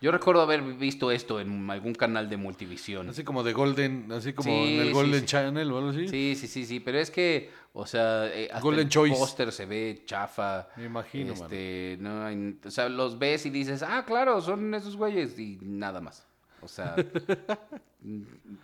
Yo 0.00 0.12
recuerdo 0.12 0.42
haber 0.42 0.62
visto 0.62 1.10
esto 1.10 1.40
en 1.40 1.70
algún 1.70 1.94
canal 1.94 2.28
de 2.28 2.36
multivisión. 2.36 3.08
Así 3.08 3.24
como 3.24 3.42
de 3.42 3.52
Golden, 3.54 4.12
así 4.12 4.34
como 4.34 4.50
Sí, 4.50 4.74
en 4.74 4.80
el 4.82 4.92
Golden 4.92 5.20
sí. 5.20 5.26
Channel 5.26 5.72
o 5.72 5.78
algo 5.78 5.90
así. 5.90 6.06
Sí, 6.08 6.34
sí, 6.38 6.46
sí, 6.46 6.66
sí, 6.66 6.80
pero 6.80 6.98
es 6.98 7.10
que, 7.10 7.50
o 7.72 7.86
sea, 7.86 8.26
eh, 8.26 8.44
hasta 8.50 8.60
Golden 8.60 8.84
el 8.86 8.88
Choice. 8.90 9.16
póster 9.18 9.50
se 9.52 9.64
ve 9.64 10.02
chafa. 10.04 10.68
Me 10.76 10.84
imagino, 10.84 11.32
este, 11.32 11.96
no 12.00 12.24
hay- 12.26 12.58
o 12.64 12.70
sea, 12.70 12.88
los 12.90 13.18
ves 13.18 13.46
y 13.46 13.50
dices, 13.50 13.82
ah, 13.82 14.04
claro, 14.06 14.40
son 14.42 14.74
esos 14.74 14.96
güeyes 14.96 15.38
y 15.38 15.58
nada 15.62 16.00
más. 16.02 16.26
O 16.60 16.68
sea, 16.68 16.94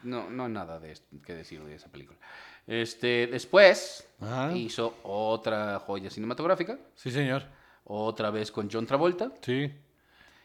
no, 0.03 0.31
no 0.31 0.49
nada 0.49 0.79
de 0.81 0.93
esto 0.93 1.17
que 1.25 1.35
decir 1.35 1.63
de 1.65 1.75
esa 1.77 1.89
película. 1.91 2.19
Este, 2.67 3.27
después 3.27 4.07
Ajá. 4.21 4.57
hizo 4.57 4.97
otra 5.03 5.79
joya 5.81 6.11
cinematográfica, 6.11 6.79
Sí, 6.95 7.11
señor. 7.11 7.45
otra 7.85 8.31
vez 8.31 8.53
con 8.53 8.69
John 8.71 8.87
Travolta. 8.87 9.33
Sí. 9.41 9.71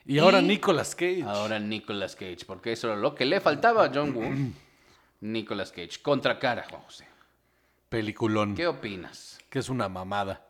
Y 0.08 0.20
ahora 0.20 0.42
Nicolas 0.42 0.96
Cage. 0.96 1.24
Ahora 1.24 1.60
Nicolas 1.60 2.16
Cage, 2.16 2.46
porque 2.48 2.72
eso 2.72 2.88
era 2.88 2.96
lo 2.96 3.14
que 3.14 3.26
le 3.26 3.42
faltaba 3.42 3.86
a 3.86 3.92
John 3.94 4.16
Woo. 4.16 4.54
Nicolas 5.22 5.72
Cage, 5.72 6.02
contra 6.02 6.40
cara, 6.40 6.66
Juan 6.70 6.82
José. 6.84 7.08
Peliculón. 7.90 8.56
¿Qué 8.56 8.68
opinas? 8.68 9.40
Que 9.50 9.60
es 9.60 9.70
una 9.70 9.90
mamada. 9.90 10.46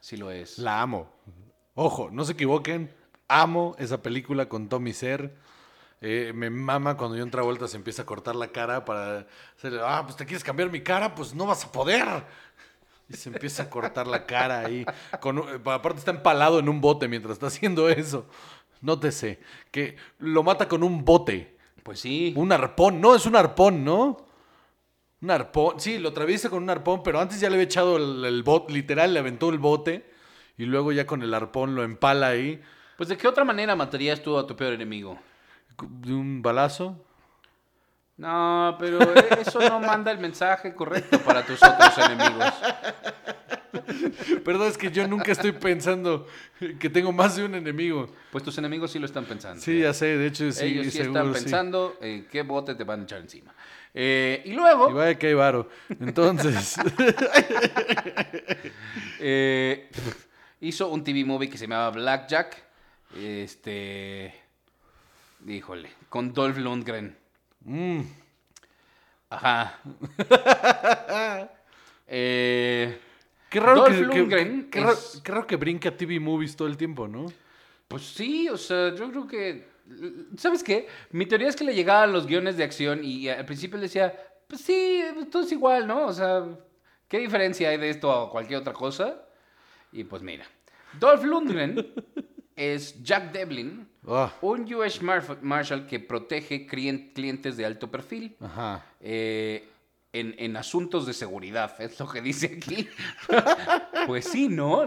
Si 0.00 0.16
lo 0.16 0.30
es. 0.30 0.58
La 0.58 0.80
amo. 0.80 1.12
Ojo, 1.74 2.10
no 2.10 2.24
se 2.24 2.32
equivoquen. 2.32 2.90
Amo 3.28 3.76
esa 3.78 4.02
película 4.02 4.48
con 4.48 4.68
Tommy 4.68 4.92
Ser. 4.92 5.36
Eh, 6.00 6.32
me 6.34 6.50
mama 6.50 6.96
cuando 6.96 7.16
John 7.16 7.30
Travolta 7.30 7.68
se 7.68 7.76
empieza 7.76 8.02
a 8.02 8.06
cortar 8.06 8.34
la 8.34 8.48
cara 8.48 8.84
para 8.84 9.26
hacerle, 9.56 9.80
ah, 9.84 10.02
pues 10.04 10.16
te 10.16 10.26
quieres 10.26 10.42
cambiar 10.42 10.70
mi 10.70 10.80
cara, 10.80 11.14
pues 11.14 11.32
no 11.34 11.46
vas 11.46 11.64
a 11.64 11.70
poder. 11.70 12.24
Y 13.08 13.14
se 13.14 13.28
empieza 13.28 13.64
a 13.64 13.70
cortar 13.70 14.06
la 14.06 14.26
cara 14.26 14.60
ahí. 14.60 14.84
Con, 15.20 15.38
eh, 15.38 15.60
aparte 15.66 15.98
está 15.98 16.10
empalado 16.10 16.58
en 16.58 16.68
un 16.68 16.80
bote 16.80 17.08
mientras 17.08 17.34
está 17.34 17.46
haciendo 17.46 17.88
eso. 17.88 18.26
Nótese 18.82 19.40
que 19.70 19.96
lo 20.18 20.42
mata 20.42 20.68
con 20.68 20.82
un 20.82 21.04
bote. 21.04 21.56
Pues 21.82 22.00
sí. 22.00 22.34
Un 22.36 22.52
arpón. 22.52 23.00
No, 23.00 23.14
es 23.14 23.26
un 23.26 23.36
arpón, 23.36 23.84
¿no? 23.84 24.26
Un 25.20 25.30
arpón. 25.30 25.80
Sí, 25.80 25.98
lo 25.98 26.10
atraviesa 26.10 26.50
con 26.50 26.62
un 26.62 26.70
arpón, 26.70 27.02
pero 27.02 27.20
antes 27.20 27.40
ya 27.40 27.48
le 27.48 27.54
había 27.54 27.64
echado 27.64 27.96
el, 27.96 28.24
el 28.24 28.42
bote, 28.42 28.72
literal, 28.72 29.14
le 29.14 29.20
aventó 29.20 29.50
el 29.50 29.58
bote. 29.58 30.10
Y 30.58 30.64
luego 30.64 30.92
ya 30.92 31.06
con 31.06 31.22
el 31.22 31.32
arpón 31.32 31.74
lo 31.74 31.82
empala 31.82 32.28
ahí. 32.28 32.60
Pues 32.96 33.08
de 33.08 33.16
qué 33.16 33.26
otra 33.26 33.44
manera 33.44 33.74
matarías 33.74 34.22
tú 34.22 34.36
a 34.36 34.46
tu 34.46 34.54
peor 34.54 34.74
enemigo? 34.74 35.18
De 35.80 36.12
un 36.12 36.42
balazo. 36.42 36.96
No, 38.16 38.76
pero 38.78 39.00
eso 39.40 39.58
no 39.60 39.80
manda 39.80 40.12
el 40.12 40.18
mensaje 40.18 40.74
correcto 40.74 41.18
para 41.20 41.44
tus 41.44 41.60
otros 41.62 41.98
enemigos. 41.98 42.52
Perdón, 44.44 44.68
es 44.68 44.78
que 44.78 44.90
yo 44.90 45.06
nunca 45.08 45.32
estoy 45.32 45.52
pensando 45.52 46.26
que 46.78 46.90
tengo 46.90 47.12
más 47.12 47.36
de 47.36 47.44
un 47.44 47.54
enemigo. 47.54 48.12
Pues 48.30 48.44
tus 48.44 48.56
enemigos 48.58 48.90
sí 48.90 48.98
lo 48.98 49.06
están 49.06 49.24
pensando. 49.24 49.60
Sí, 49.60 49.80
ya 49.80 49.92
sé, 49.94 50.16
de 50.16 50.26
hecho 50.26 50.50
sí, 50.52 50.64
Ellos 50.66 50.86
sí 50.86 50.90
seguro 50.92 51.20
están 51.20 51.34
sí. 51.34 51.40
pensando 51.40 51.96
en 52.00 52.26
qué 52.26 52.42
bote 52.42 52.74
te 52.74 52.84
van 52.84 53.00
a 53.00 53.02
echar 53.04 53.20
encima. 53.20 53.54
Eh, 53.94 54.42
y 54.46 54.52
luego 54.52 54.90
Y 54.90 54.92
vaya 54.94 55.18
que 55.18 55.28
hay 55.28 55.34
varo. 55.34 55.68
Entonces, 56.00 56.76
eh, 59.20 59.90
hizo 60.60 60.88
un 60.88 61.04
TV 61.04 61.24
movie 61.24 61.48
que 61.48 61.58
se 61.58 61.64
llamaba 61.66 61.90
Blackjack. 61.90 62.62
Este. 63.16 64.34
Híjole, 65.46 65.90
con 66.08 66.32
Dolph 66.32 66.56
Lundgren. 66.58 67.16
mm, 67.64 68.00
Ajá. 69.28 69.78
eh, 72.06 72.98
qué 73.52 73.60
raro 73.60 73.82
Dolph 73.82 73.90
que, 73.94 73.98
que- 74.08 74.18
Lundgren 74.18 74.68
qué 74.70 74.80
raro- 74.80 74.92
es- 74.92 75.20
qué 75.22 75.32
raro 75.32 75.46
que 75.46 75.56
brinca 75.56 75.96
TV 75.96 76.18
movies 76.18 76.56
todo 76.56 76.66
el 76.68 76.76
tiempo, 76.76 77.06
¿no? 77.06 77.26
Pues 77.88 78.02
sí, 78.02 78.48
o 78.48 78.56
sea, 78.56 78.94
yo 78.94 79.10
creo 79.10 79.26
que. 79.26 79.72
¿Sabes 80.38 80.62
qué? 80.62 80.86
Mi 81.10 81.26
teoría 81.26 81.48
es 81.48 81.56
que 81.56 81.64
le 81.64 81.74
llegaban 81.74 82.12
los 82.12 82.26
guiones 82.26 82.56
de 82.56 82.64
acción 82.64 83.04
y 83.04 83.28
al 83.28 83.44
principio 83.44 83.76
él 83.76 83.82
decía, 83.82 84.14
pues 84.48 84.60
sí, 84.62 85.02
todo 85.30 85.42
es 85.42 85.52
igual, 85.52 85.86
¿no? 85.86 86.06
O 86.06 86.12
sea, 86.12 86.44
¿qué 87.08 87.18
diferencia 87.18 87.68
hay 87.68 87.76
de 87.78 87.90
esto 87.90 88.10
a 88.10 88.30
cualquier 88.30 88.60
otra 88.60 88.72
cosa? 88.72 89.22
Y 89.92 90.04
pues 90.04 90.22
mira, 90.22 90.46
Dolph 90.98 91.24
Lundgren 91.24 91.92
es 92.56 93.02
Jack 93.02 93.32
Devlin, 93.32 93.88
Ah, 94.08 94.32
un 94.40 94.72
US 94.74 95.00
Marshal 95.42 95.86
que 95.86 96.00
protege 96.00 96.66
clien- 96.66 97.12
clientes 97.12 97.56
de 97.56 97.64
alto 97.66 97.90
perfil. 97.90 98.34
ajá. 98.40 98.84
eh, 99.00 99.68
en, 100.12 100.34
en 100.38 100.56
asuntos 100.56 101.06
de 101.06 101.14
seguridad, 101.14 101.74
es 101.80 101.98
lo 101.98 102.08
que 102.08 102.20
dice 102.20 102.58
aquí. 102.58 102.88
pues 104.06 104.26
sí, 104.26 104.48
¿no? 104.48 104.82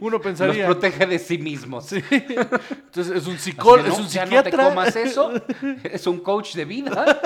Uno 0.00 0.10
Los 0.18 0.22
pensaría. 0.22 0.66
protege 0.66 1.06
de 1.06 1.18
sí 1.18 1.38
mismos. 1.38 1.86
Sí. 1.86 2.02
Entonces 2.10 3.16
es 3.16 3.26
un 3.26 3.38
psicólogo, 3.38 3.88
es 3.88 3.98
un 3.98 4.08
ya 4.08 4.24
psiquiatra. 4.24 4.50
no 4.50 4.56
te 4.56 4.68
comas 4.70 4.96
eso. 4.96 5.32
Es 5.84 6.06
un 6.06 6.20
coach 6.20 6.54
de 6.54 6.64
vida. 6.64 7.20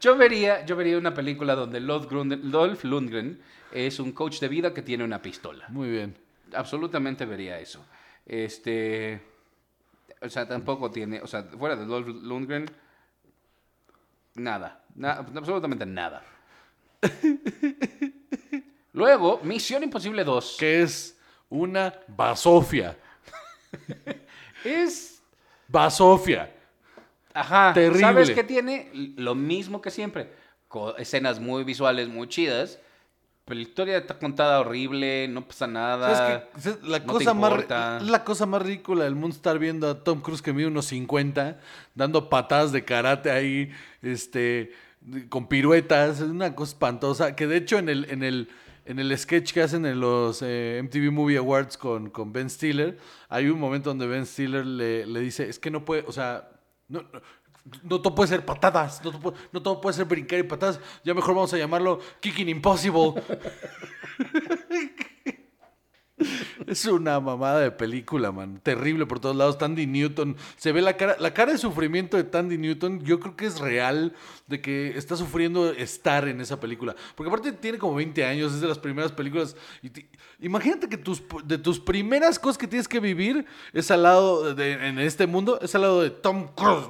Yo 0.00 0.16
vería, 0.16 0.64
yo 0.66 0.76
vería 0.76 0.98
una 0.98 1.12
película 1.14 1.54
donde 1.54 1.80
Dolph 1.80 2.84
Lundgren 2.84 3.40
es 3.72 4.00
un 4.00 4.12
coach 4.12 4.40
de 4.40 4.48
vida 4.48 4.74
que 4.74 4.82
tiene 4.82 5.04
una 5.04 5.20
pistola. 5.22 5.66
Muy 5.68 5.90
bien. 5.90 6.16
Absolutamente 6.54 7.24
vería 7.26 7.58
eso. 7.58 7.84
Este. 8.26 9.20
O 10.20 10.28
sea, 10.28 10.46
tampoco 10.46 10.90
tiene. 10.90 11.20
O 11.20 11.26
sea, 11.26 11.44
fuera 11.44 11.76
de 11.76 11.86
Dolph 11.86 12.08
Lundgren. 12.08 12.66
Nada. 14.34 14.82
na- 14.94 15.12
absolutamente 15.34 15.84
nada. 15.86 16.22
Luego, 18.92 19.40
Misión 19.44 19.82
Imposible 19.82 20.24
2. 20.24 20.56
Que 20.58 20.82
es 20.82 21.16
una 21.48 21.94
basofia. 22.08 22.96
Es 24.64 25.22
Basofia. 25.68 26.52
Ajá. 27.32 27.72
Terrible. 27.72 28.00
¿Sabes 28.00 28.30
qué 28.32 28.42
tiene? 28.42 28.90
Lo 29.16 29.34
mismo 29.34 29.80
que 29.80 29.90
siempre. 29.90 30.32
Escenas 30.98 31.38
muy 31.40 31.62
visuales, 31.64 32.08
muy 32.08 32.28
chidas. 32.28 32.78
Pero 33.50 33.62
la 33.62 33.66
historia 33.66 33.98
está 33.98 34.16
contada 34.16 34.60
horrible, 34.60 35.26
no 35.26 35.44
pasa 35.44 35.66
nada. 35.66 36.14
¿Sabes 36.14 36.44
qué? 36.62 36.88
La, 36.88 37.00
no 37.00 37.06
cosa 37.06 37.34
más, 37.34 38.00
la 38.00 38.22
cosa 38.22 38.46
más 38.46 38.62
ridícula 38.62 39.02
del 39.02 39.16
mundo 39.16 39.34
estar 39.34 39.58
viendo 39.58 39.90
a 39.90 40.04
Tom 40.04 40.20
Cruise 40.20 40.40
que 40.40 40.52
mide 40.52 40.68
unos 40.68 40.84
50, 40.86 41.58
dando 41.96 42.30
patadas 42.30 42.70
de 42.70 42.84
karate 42.84 43.28
ahí, 43.28 43.72
este, 44.02 44.70
con 45.28 45.48
piruetas, 45.48 46.20
es 46.20 46.28
una 46.28 46.54
cosa 46.54 46.74
espantosa. 46.74 47.34
Que 47.34 47.48
de 47.48 47.56
hecho 47.56 47.78
en 47.78 47.88
el, 47.88 48.06
en 48.08 48.22
el, 48.22 48.50
en 48.84 49.00
el 49.00 49.18
sketch 49.18 49.52
que 49.52 49.62
hacen 49.62 49.84
en 49.84 49.98
los 49.98 50.42
eh, 50.42 50.80
MTV 50.84 51.10
Movie 51.10 51.38
Awards 51.38 51.76
con, 51.76 52.08
con 52.08 52.32
Ben 52.32 52.48
Stiller, 52.48 52.98
hay 53.28 53.48
un 53.48 53.58
momento 53.58 53.90
donde 53.90 54.06
Ben 54.06 54.26
Stiller 54.26 54.64
le, 54.64 55.06
le 55.06 55.18
dice, 55.18 55.48
es 55.48 55.58
que 55.58 55.72
no 55.72 55.84
puede, 55.84 56.04
o 56.06 56.12
sea, 56.12 56.50
no, 56.86 57.02
no, 57.82 58.00
todo 58.00 58.14
puede 58.14 58.28
ser 58.28 58.44
patadas, 58.44 59.02
no, 59.04 59.10
todo 59.10 59.34
no 59.52 59.62
todo 59.62 59.80
puede 59.80 59.96
ser 59.96 60.06
brincar 60.06 60.38
y 60.38 60.44
patadas, 60.44 60.80
ya 61.04 61.14
mejor 61.14 61.34
vamos 61.34 61.52
a 61.52 61.58
llamarlo 61.58 62.00
Kicking 62.20 62.48
Impossible. 62.48 63.14
Es 66.70 66.84
una 66.84 67.18
mamada 67.18 67.58
de 67.58 67.72
película, 67.72 68.30
man. 68.30 68.60
Terrible 68.62 69.04
por 69.04 69.18
todos 69.18 69.34
lados. 69.34 69.58
Tandy 69.58 69.88
Newton. 69.88 70.36
Se 70.56 70.70
ve 70.70 70.80
la 70.80 70.96
cara, 70.96 71.16
la 71.18 71.34
cara 71.34 71.50
de 71.50 71.58
sufrimiento 71.58 72.16
de 72.16 72.22
Tandy 72.22 72.58
Newton. 72.58 73.00
Yo 73.00 73.18
creo 73.18 73.34
que 73.34 73.46
es 73.46 73.58
real 73.58 74.14
de 74.46 74.60
que 74.60 74.96
está 74.96 75.16
sufriendo 75.16 75.72
estar 75.72 76.28
en 76.28 76.40
esa 76.40 76.60
película. 76.60 76.94
Porque 77.16 77.28
aparte 77.28 77.50
tiene 77.50 77.76
como 77.76 77.96
20 77.96 78.24
años, 78.24 78.54
es 78.54 78.60
de 78.60 78.68
las 78.68 78.78
primeras 78.78 79.10
películas. 79.10 79.56
Y 79.82 79.90
imagínate 80.38 80.88
que 80.88 80.96
tus, 80.96 81.20
de 81.42 81.58
tus 81.58 81.80
primeras 81.80 82.38
cosas 82.38 82.56
que 82.56 82.68
tienes 82.68 82.86
que 82.86 83.00
vivir 83.00 83.44
es 83.72 83.90
al 83.90 84.04
lado 84.04 84.54
de, 84.54 84.74
en 84.74 85.00
este 85.00 85.26
mundo, 85.26 85.58
es 85.60 85.74
al 85.74 85.80
lado 85.80 86.02
de 86.02 86.10
Tom 86.10 86.54
Cruise. 86.54 86.86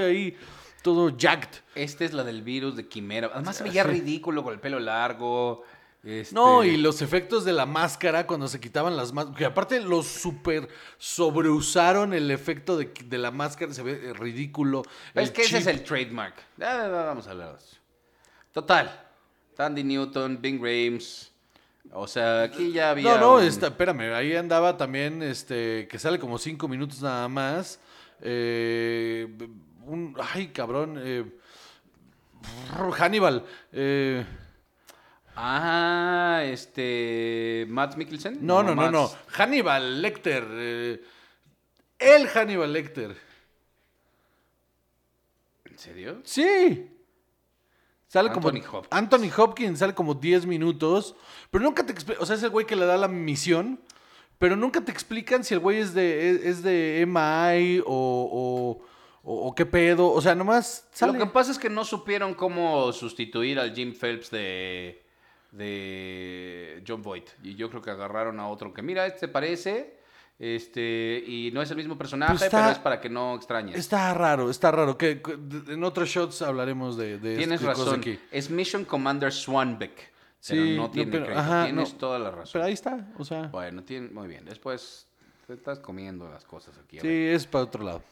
Ahí 0.00 0.36
todo 0.82 1.08
jacked. 1.08 1.48
Esta 1.74 2.04
es 2.04 2.12
la 2.12 2.22
del 2.22 2.42
virus 2.42 2.76
de 2.76 2.86
Quimera. 2.86 3.32
Además 3.34 3.56
se 3.56 3.64
veía 3.64 3.82
ridículo 3.82 4.44
con 4.44 4.52
el 4.52 4.60
pelo 4.60 4.78
largo. 4.78 5.64
Este- 6.06 6.34
No, 6.34 6.62
y 6.64 6.76
los 6.76 7.02
efectos 7.02 7.44
de 7.44 7.52
la 7.52 7.66
máscara 7.66 8.26
cuando 8.26 8.48
se 8.48 8.60
quitaban 8.60 8.96
las 8.96 9.12
máscaras. 9.12 9.38
Que 9.38 9.44
aparte 9.44 9.80
los 9.80 10.06
super 10.06 10.68
sobreusaron 10.98 12.14
el 12.14 12.30
efecto 12.30 12.76
de, 12.76 12.92
de 13.04 13.18
la 13.18 13.30
máscara, 13.30 13.72
se 13.72 13.82
ve 13.82 13.92
eh, 14.10 14.12
ridículo. 14.12 14.82
Es 15.14 15.30
que 15.30 15.42
ese 15.42 15.58
es 15.58 15.66
el 15.66 15.82
trademark. 15.82 16.34
Ya, 16.56 16.72
ya, 16.74 16.82
ya, 16.84 16.88
vamos 16.88 17.26
a 17.26 17.30
hablar 17.32 17.52
de 17.52 17.58
eso. 17.58 17.76
Total. 18.52 19.02
Tandy 19.56 19.82
Newton, 19.84 20.40
Bing 20.40 20.58
Rames. 20.62 21.32
O 21.92 22.06
sea, 22.06 22.42
aquí 22.42 22.72
ya 22.72 22.90
había. 22.90 23.14
No, 23.14 23.18
no, 23.18 23.34
un- 23.36 23.42
está, 23.44 23.68
espérame, 23.68 24.12
ahí 24.14 24.34
andaba 24.34 24.76
también, 24.76 25.22
este, 25.22 25.86
que 25.88 25.98
sale 25.98 26.18
como 26.18 26.36
cinco 26.38 26.68
minutos 26.68 27.00
nada 27.02 27.28
más. 27.28 27.78
eh, 28.20 29.26
un, 29.84 30.16
ay, 30.34 30.48
cabrón, 30.48 30.98
eh, 31.02 31.24
Hannibal. 32.98 33.44
eh, 33.72 34.24
Ah, 35.36 36.42
este. 36.44 37.66
Matt 37.68 37.96
Mikkelsen. 37.96 38.38
no, 38.40 38.62
no, 38.62 38.74
no, 38.74 38.90
no. 38.90 39.10
Hannibal 39.28 40.00
Lecter. 40.02 40.44
eh, 40.50 41.04
el 41.98 42.26
Hannibal 42.28 42.72
Lecter. 42.72 43.16
¿En 45.64 45.78
serio? 45.78 46.20
Sí. 46.24 46.90
Sale 48.08 48.30
Anthony 48.30 48.40
como 48.62 48.78
Hopkins. 48.78 48.88
Anthony 48.90 49.30
Hopkins 49.36 49.78
sale 49.80 49.94
como 49.94 50.14
10 50.14 50.46
minutos, 50.46 51.14
pero 51.50 51.64
nunca 51.64 51.84
te 51.84 51.92
explica, 51.92 52.20
o 52.22 52.26
sea, 52.26 52.36
es 52.36 52.42
el 52.42 52.50
güey 52.50 52.64
que 52.64 52.76
le 52.76 52.86
da 52.86 52.96
la 52.96 53.08
misión, 53.08 53.80
pero 54.38 54.56
nunca 54.56 54.80
te 54.80 54.92
explican 54.92 55.42
si 55.44 55.54
el 55.54 55.60
güey 55.60 55.78
es 55.80 55.92
de 55.92 56.30
es, 56.30 56.44
es 56.44 56.62
de 56.62 57.02
MI 57.06 57.80
o, 57.80 57.84
o, 57.84 58.84
o- 59.22 59.48
o 59.48 59.54
qué 59.54 59.66
pedo, 59.66 60.10
o 60.12 60.20
sea, 60.22 60.34
nomás 60.36 60.86
sale. 60.92 61.12
Lo 61.12 61.18
que 61.18 61.26
pasa 61.32 61.50
es 61.50 61.58
que 61.58 61.68
no 61.68 61.84
supieron 61.84 62.32
cómo 62.34 62.92
sustituir 62.92 63.58
al 63.58 63.74
Jim 63.74 63.92
Phelps 63.92 64.30
de, 64.30 65.04
de 65.52 66.82
John 66.86 67.02
Voight. 67.02 67.28
Y 67.42 67.54
yo 67.54 67.68
creo 67.70 67.82
que 67.82 67.90
agarraron 67.90 68.40
a 68.40 68.48
otro 68.48 68.72
que, 68.72 68.82
mira, 68.82 69.06
este 69.06 69.20
se 69.20 69.28
parece, 69.28 69.96
este, 70.38 71.22
y 71.26 71.50
no 71.52 71.62
es 71.62 71.70
el 71.70 71.76
mismo 71.76 71.96
personaje, 71.96 72.32
Pues 72.32 72.42
está- 72.42 72.58
pero 72.58 72.72
es 72.72 72.78
para 72.78 73.00
que 73.00 73.08
no 73.08 73.34
extrañes. 73.36 73.76
Está 73.76 74.12
raro, 74.14 74.50
está 74.50 74.70
raro, 74.70 74.96
que 74.98 75.22
en 75.68 75.82
otros 75.84 76.08
shots 76.08 76.42
hablaremos 76.42 76.96
de, 76.96 77.18
de 77.18 77.36
Tienes 77.36 77.60
de 77.60 77.66
cosas 77.66 77.84
razón. 77.86 78.00
aquí. 78.00 78.18
Es 78.30 78.50
Mission 78.50 78.84
Commander 78.84 79.32
Swanbeck. 79.32 80.12
Sí, 80.38 80.54
pero 80.54 80.64
no, 80.76 80.82
no 80.82 80.90
tiene 80.90 81.10
pero- 81.12 81.38
ajá, 81.38 81.64
Tienes 81.64 81.92
no. 81.94 81.98
toda 81.98 82.18
la 82.18 82.30
razón. 82.30 82.50
Pero 82.52 82.64
ahí 82.66 82.72
está, 82.74 83.08
o 83.18 83.24
sea, 83.24 83.42
Bueno, 83.48 83.82
tiene, 83.82 84.08
muy 84.10 84.28
bien. 84.28 84.44
Después 84.44 85.06
te 85.46 85.54
estás 85.54 85.78
comiendo 85.80 86.28
las 86.28 86.44
cosas 86.44 86.76
aquí. 86.78 87.00
sí, 87.00 87.08
es 87.08 87.46
para 87.46 87.64
otro 87.64 87.82
lado. 87.82 88.02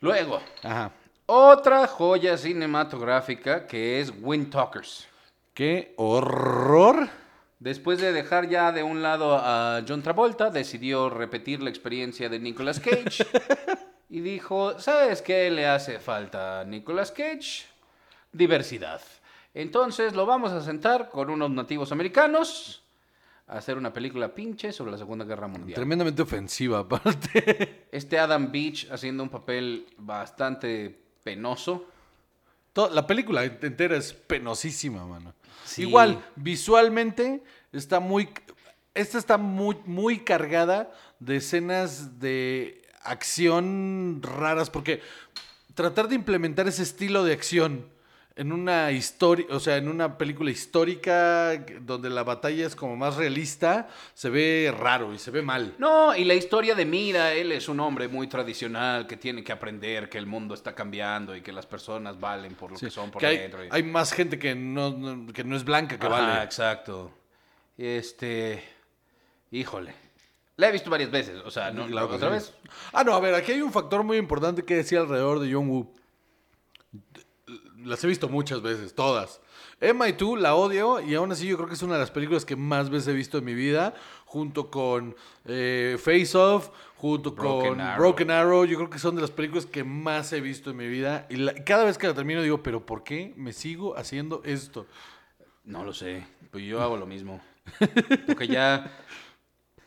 Luego, 0.00 0.40
Ajá. 0.62 0.92
otra 1.26 1.86
joya 1.88 2.36
cinematográfica 2.38 3.66
que 3.66 4.00
es 4.00 4.12
Wind 4.20 4.50
Talkers. 4.50 5.06
Qué 5.56 5.94
horror. 5.96 7.08
Después 7.60 7.98
de 7.98 8.12
dejar 8.12 8.50
ya 8.50 8.72
de 8.72 8.82
un 8.82 9.02
lado 9.02 9.38
a 9.38 9.82
John 9.88 10.02
Travolta, 10.02 10.50
decidió 10.50 11.08
repetir 11.08 11.62
la 11.62 11.70
experiencia 11.70 12.28
de 12.28 12.38
Nicolas 12.38 12.78
Cage 12.78 13.24
y 14.10 14.20
dijo, 14.20 14.78
¿sabes 14.78 15.22
qué 15.22 15.50
le 15.50 15.66
hace 15.66 15.98
falta 15.98 16.60
a 16.60 16.64
Nicolas 16.66 17.10
Cage? 17.10 17.64
Diversidad. 18.32 19.00
Entonces 19.54 20.14
lo 20.14 20.26
vamos 20.26 20.52
a 20.52 20.60
sentar 20.60 21.08
con 21.08 21.30
unos 21.30 21.50
nativos 21.50 21.90
americanos 21.90 22.84
a 23.46 23.56
hacer 23.56 23.78
una 23.78 23.94
película 23.94 24.34
pinche 24.34 24.72
sobre 24.72 24.92
la 24.92 24.98
Segunda 24.98 25.24
Guerra 25.24 25.46
Mundial. 25.46 25.74
Tremendamente 25.74 26.20
ofensiva 26.20 26.80
aparte. 26.80 27.86
Este 27.90 28.18
Adam 28.18 28.52
Beach 28.52 28.88
haciendo 28.90 29.22
un 29.22 29.30
papel 29.30 29.86
bastante 29.96 31.02
penoso. 31.24 31.95
La 32.92 33.06
película 33.06 33.44
entera 33.44 33.96
es 33.96 34.12
penosísima, 34.12 35.06
mano. 35.06 35.34
Sí. 35.64 35.82
Igual, 35.82 36.24
visualmente 36.36 37.42
está 37.72 38.00
muy. 38.00 38.28
Esta 38.94 39.18
está 39.18 39.38
muy, 39.38 39.76
muy 39.84 40.20
cargada 40.20 40.92
de 41.18 41.36
escenas 41.36 42.18
de 42.18 42.82
acción 43.02 44.20
raras, 44.22 44.70
porque 44.70 45.00
tratar 45.74 46.08
de 46.08 46.14
implementar 46.14 46.68
ese 46.68 46.82
estilo 46.82 47.24
de 47.24 47.32
acción 47.32 47.86
en 48.38 48.52
una 48.52 48.92
historia, 48.92 49.46
o 49.48 49.58
sea, 49.58 49.78
en 49.78 49.88
una 49.88 50.18
película 50.18 50.50
histórica 50.50 51.56
donde 51.80 52.10
la 52.10 52.22
batalla 52.22 52.66
es 52.66 52.76
como 52.76 52.94
más 52.94 53.16
realista, 53.16 53.88
se 54.12 54.28
ve 54.28 54.74
raro 54.78 55.14
y 55.14 55.18
se 55.18 55.30
ve 55.30 55.40
mal. 55.40 55.74
No, 55.78 56.14
y 56.14 56.22
la 56.24 56.34
historia 56.34 56.74
de 56.74 56.84
Mira, 56.84 57.32
él 57.32 57.50
es 57.52 57.66
un 57.70 57.80
hombre 57.80 58.08
muy 58.08 58.26
tradicional 58.26 59.06
que 59.06 59.16
tiene 59.16 59.42
que 59.42 59.52
aprender 59.52 60.10
que 60.10 60.18
el 60.18 60.26
mundo 60.26 60.54
está 60.54 60.74
cambiando 60.74 61.34
y 61.34 61.40
que 61.40 61.50
las 61.50 61.64
personas 61.64 62.20
valen 62.20 62.54
por 62.56 62.72
lo 62.72 62.76
Sí, 62.76 62.86
que 62.86 62.90
son 62.90 63.10
por 63.10 63.20
que 63.20 63.26
hay, 63.26 63.38
dentro. 63.38 63.60
hay 63.70 63.82
más 63.82 64.12
gente 64.12 64.38
que 64.38 64.54
no, 64.54 64.90
no- 64.90 65.32
que 65.32 65.42
no 65.42 65.56
es 65.56 65.64
blanca 65.64 65.98
que 65.98 66.06
Ajá, 66.06 66.20
vale. 66.20 66.42
exacto. 66.44 67.10
Este, 67.78 68.62
híjole. 69.50 69.94
La 70.58 70.68
he 70.68 70.72
visto 70.72 70.90
varias 70.90 71.10
veces, 71.10 71.40
o 71.44 71.50
sea, 71.50 71.70
no, 71.70 71.86
Claro 71.86 72.08
otra 72.08 72.28
sí. 72.28 72.34
vez. 72.34 72.52
Ah, 72.92 73.02
no, 73.02 73.14
a 73.14 73.20
ver, 73.20 73.34
aquí 73.34 73.52
hay 73.52 73.62
un 73.62 73.72
factor 73.72 74.02
muy 74.02 74.18
importante 74.18 74.62
que 74.62 74.76
decía 74.76 75.00
alrededor 75.00 75.40
de 75.40 75.52
John 75.52 75.68
Woo. 75.70 75.92
Las 77.86 78.02
he 78.04 78.06
visto 78.06 78.28
muchas 78.28 78.62
veces, 78.62 78.94
todas. 78.94 79.40
Emma 79.80 80.08
y 80.08 80.14
tú 80.14 80.36
la 80.36 80.54
odio 80.54 81.00
y 81.00 81.14
aún 81.14 81.30
así 81.32 81.46
yo 81.46 81.56
creo 81.56 81.68
que 81.68 81.74
es 81.74 81.82
una 81.82 81.94
de 81.94 82.00
las 82.00 82.10
películas 82.10 82.44
que 82.44 82.56
más 82.56 82.88
veces 82.90 83.08
he 83.08 83.12
visto 83.12 83.38
en 83.38 83.44
mi 83.44 83.54
vida, 83.54 83.94
junto 84.24 84.70
con 84.70 85.14
eh, 85.44 85.96
Face 86.02 86.36
Off, 86.36 86.70
junto 86.96 87.32
Broken 87.32 87.70
con 87.70 87.80
Arrow. 87.80 87.98
Broken 88.02 88.30
Arrow. 88.30 88.64
Yo 88.64 88.76
creo 88.78 88.90
que 88.90 88.98
son 88.98 89.14
de 89.16 89.20
las 89.22 89.30
películas 89.30 89.66
que 89.66 89.84
más 89.84 90.32
he 90.32 90.40
visto 90.40 90.70
en 90.70 90.76
mi 90.78 90.88
vida. 90.88 91.26
Y 91.28 91.36
la- 91.36 91.54
cada 91.64 91.84
vez 91.84 91.98
que 91.98 92.06
la 92.08 92.14
termino 92.14 92.42
digo, 92.42 92.62
pero 92.62 92.84
¿por 92.86 93.04
qué 93.04 93.34
me 93.36 93.52
sigo 93.52 93.96
haciendo 93.96 94.40
esto? 94.44 94.86
No 95.64 95.84
lo 95.84 95.92
sé, 95.92 96.26
pues 96.50 96.64
yo 96.64 96.80
hago 96.82 96.96
lo 96.96 97.06
mismo. 97.06 97.40
Porque 98.26 98.46
ya 98.48 98.96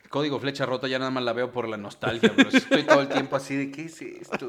Código 0.09 0.39
Flecha 0.39 0.65
Rota 0.65 0.88
ya 0.88 0.99
nada 0.99 1.12
más 1.12 1.23
la 1.23 1.33
veo 1.33 1.51
por 1.51 1.67
la 1.67 1.77
nostalgia, 1.77 2.33
pero 2.35 2.49
estoy 2.49 2.83
todo 2.83 3.01
el 3.01 3.07
tiempo 3.09 3.35
así 3.35 3.55
de 3.55 3.71
¿qué 3.71 3.85
es 3.85 4.01
esto? 4.01 4.47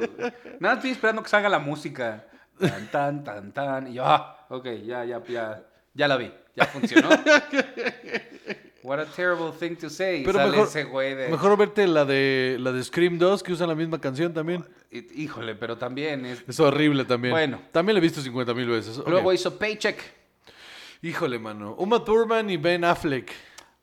Nada, 0.58 0.74
estoy 0.76 0.90
esperando 0.90 1.22
que 1.22 1.28
salga 1.28 1.48
la 1.48 1.58
música. 1.58 2.26
Tan, 2.61 2.90
tan, 2.90 3.25
tan, 3.25 3.53
tan. 3.53 3.87
Y 3.88 3.94
yo, 3.94 4.05
ah, 4.05 4.46
ok, 4.49 4.66
ya, 4.85 5.05
ya, 5.05 5.23
ya, 5.27 5.62
ya 5.94 6.09
la 6.09 6.16
vi, 6.16 6.33
ya 6.55 6.66
funcionó. 6.66 7.09
What 8.83 8.99
a 8.99 9.05
terrible 9.05 9.53
thing 9.53 9.77
to 9.77 9.90
say. 9.90 10.23
Pero 10.25 10.38
Sale 10.38 10.51
mejor, 10.53 10.66
ese 10.66 10.85
güey 10.85 11.14
de... 11.14 11.29
mejor 11.29 11.57
verte 11.59 11.87
la 11.87 12.07
de, 12.07 12.57
la 12.59 12.73
de 12.73 12.83
Scream 12.83 13.18
2, 13.18 13.42
que 13.42 13.53
usan 13.53 13.68
la 13.68 13.75
misma 13.75 14.01
canción 14.01 14.33
también. 14.33 14.64
Hí- 14.90 15.07
Híjole, 15.23 15.55
pero 15.55 15.77
también 15.77 16.25
es... 16.25 16.42
Es 16.49 16.59
horrible 16.61 17.05
también. 17.05 17.33
Bueno. 17.33 17.61
También 17.73 17.94
la 17.94 17.99
he 17.99 18.03
visto 18.03 18.23
50 18.23 18.55
mil 18.55 18.68
veces. 18.70 18.96
Luego 19.07 19.33
hizo 19.35 19.59
Paycheck. 19.59 20.01
Híjole, 21.03 21.38
mano. 21.38 21.75
Uma 21.75 22.03
Thurman 22.03 22.49
y 22.49 22.57
Ben 22.57 22.85
Affleck. 22.85 23.31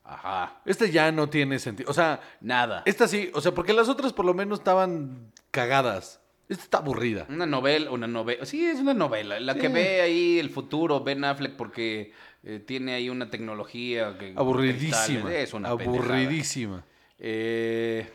Ajá, 0.02 0.60
Este 0.64 0.90
ya 0.90 1.12
no 1.12 1.28
tiene 1.28 1.58
sentido. 1.58 1.90
O 1.90 1.94
sea, 1.94 2.20
nada. 2.40 2.82
esta 2.86 3.06
sí. 3.06 3.30
O 3.34 3.40
sea, 3.40 3.52
porque 3.52 3.74
las 3.74 3.88
otras 3.88 4.12
por 4.12 4.24
lo 4.24 4.34
menos 4.34 4.58
estaban 4.60 5.30
cagadas. 5.50 6.20
Esta 6.48 6.64
está 6.64 6.78
aburrida. 6.78 7.26
Una 7.28 7.44
novela, 7.46 7.90
una 7.90 8.06
novela. 8.06 8.46
Sí, 8.46 8.64
es 8.64 8.78
una 8.80 8.94
novela. 8.94 9.38
La 9.40 9.54
que 9.54 9.68
ve 9.68 10.00
ahí 10.00 10.38
el 10.38 10.50
futuro, 10.50 11.00
Ben 11.04 11.22
Affleck, 11.24 11.56
porque 11.56 12.12
eh, 12.42 12.58
tiene 12.66 12.94
ahí 12.94 13.10
una 13.10 13.28
tecnología 13.30 14.16
que. 14.18 14.32
Aburridísima. 14.36 15.32
Es 15.34 15.52
una 15.52 15.68
aburridísima. 15.68 16.84
Eh, 17.18 18.08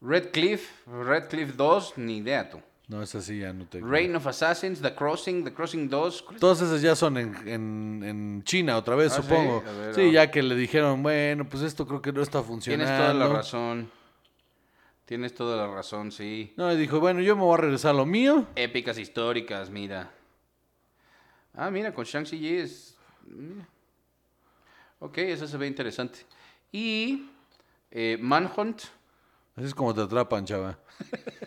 Red 0.00 0.30
Cliff, 0.30 0.70
Red 0.86 1.28
Cliff 1.28 1.54
2, 1.56 1.94
ni 1.96 2.18
idea 2.18 2.48
tú. 2.50 2.60
No, 2.88 3.02
esa 3.02 3.20
sí 3.20 3.38
ya 3.40 3.52
no 3.52 3.66
te. 3.66 3.80
Reign 3.80 4.16
of 4.16 4.26
Assassins, 4.26 4.80
The 4.80 4.94
Crossing, 4.94 5.44
The 5.44 5.52
Crossing 5.52 5.88
2. 5.90 6.22
¿cuál 6.22 6.34
es? 6.36 6.40
Todas 6.40 6.60
esas 6.62 6.80
ya 6.80 6.96
son 6.96 7.18
en, 7.18 7.34
en- 7.48 8.02
en 8.04 8.42
China 8.44 8.76
otra 8.78 8.94
vez, 8.94 9.12
Ah, 9.12 9.16
supongo. 9.22 9.62
sí? 9.62 9.68
A 9.68 9.72
ver, 9.72 9.94
sí, 9.94 10.10
ya 10.12 10.30
que 10.30 10.42
le 10.42 10.54
dijeron, 10.54 11.02
bueno, 11.02 11.46
pues 11.48 11.62
esto 11.62 11.86
creo 11.86 12.00
que 12.00 12.12
no 12.12 12.22
está 12.22 12.42
funcionando. 12.42 12.86
Tienes 12.86 13.00
toda 13.00 13.14
la 13.14 13.28
razón. 13.34 13.90
Tienes 15.08 15.34
toda 15.34 15.56
la 15.56 15.72
razón, 15.72 16.12
sí. 16.12 16.52
No, 16.58 16.70
y 16.70 16.76
dijo, 16.76 17.00
bueno, 17.00 17.22
yo 17.22 17.34
me 17.34 17.40
voy 17.40 17.54
a 17.54 17.62
regresar 17.62 17.92
a 17.92 17.94
lo 17.94 18.04
mío. 18.04 18.44
Épicas 18.54 18.98
históricas, 18.98 19.70
mira. 19.70 20.10
Ah, 21.54 21.70
mira, 21.70 21.94
con 21.94 22.04
Shang-Chi 22.04 22.58
es... 22.58 22.94
mira. 23.24 23.66
Ok, 24.98 25.16
eso 25.16 25.48
se 25.48 25.56
ve 25.56 25.66
interesante. 25.66 26.18
Y 26.70 27.26
eh, 27.90 28.18
Manhunt. 28.20 28.82
Así 29.56 29.64
es 29.68 29.74
como 29.74 29.94
te 29.94 30.02
atrapan, 30.02 30.44
chava. 30.44 30.78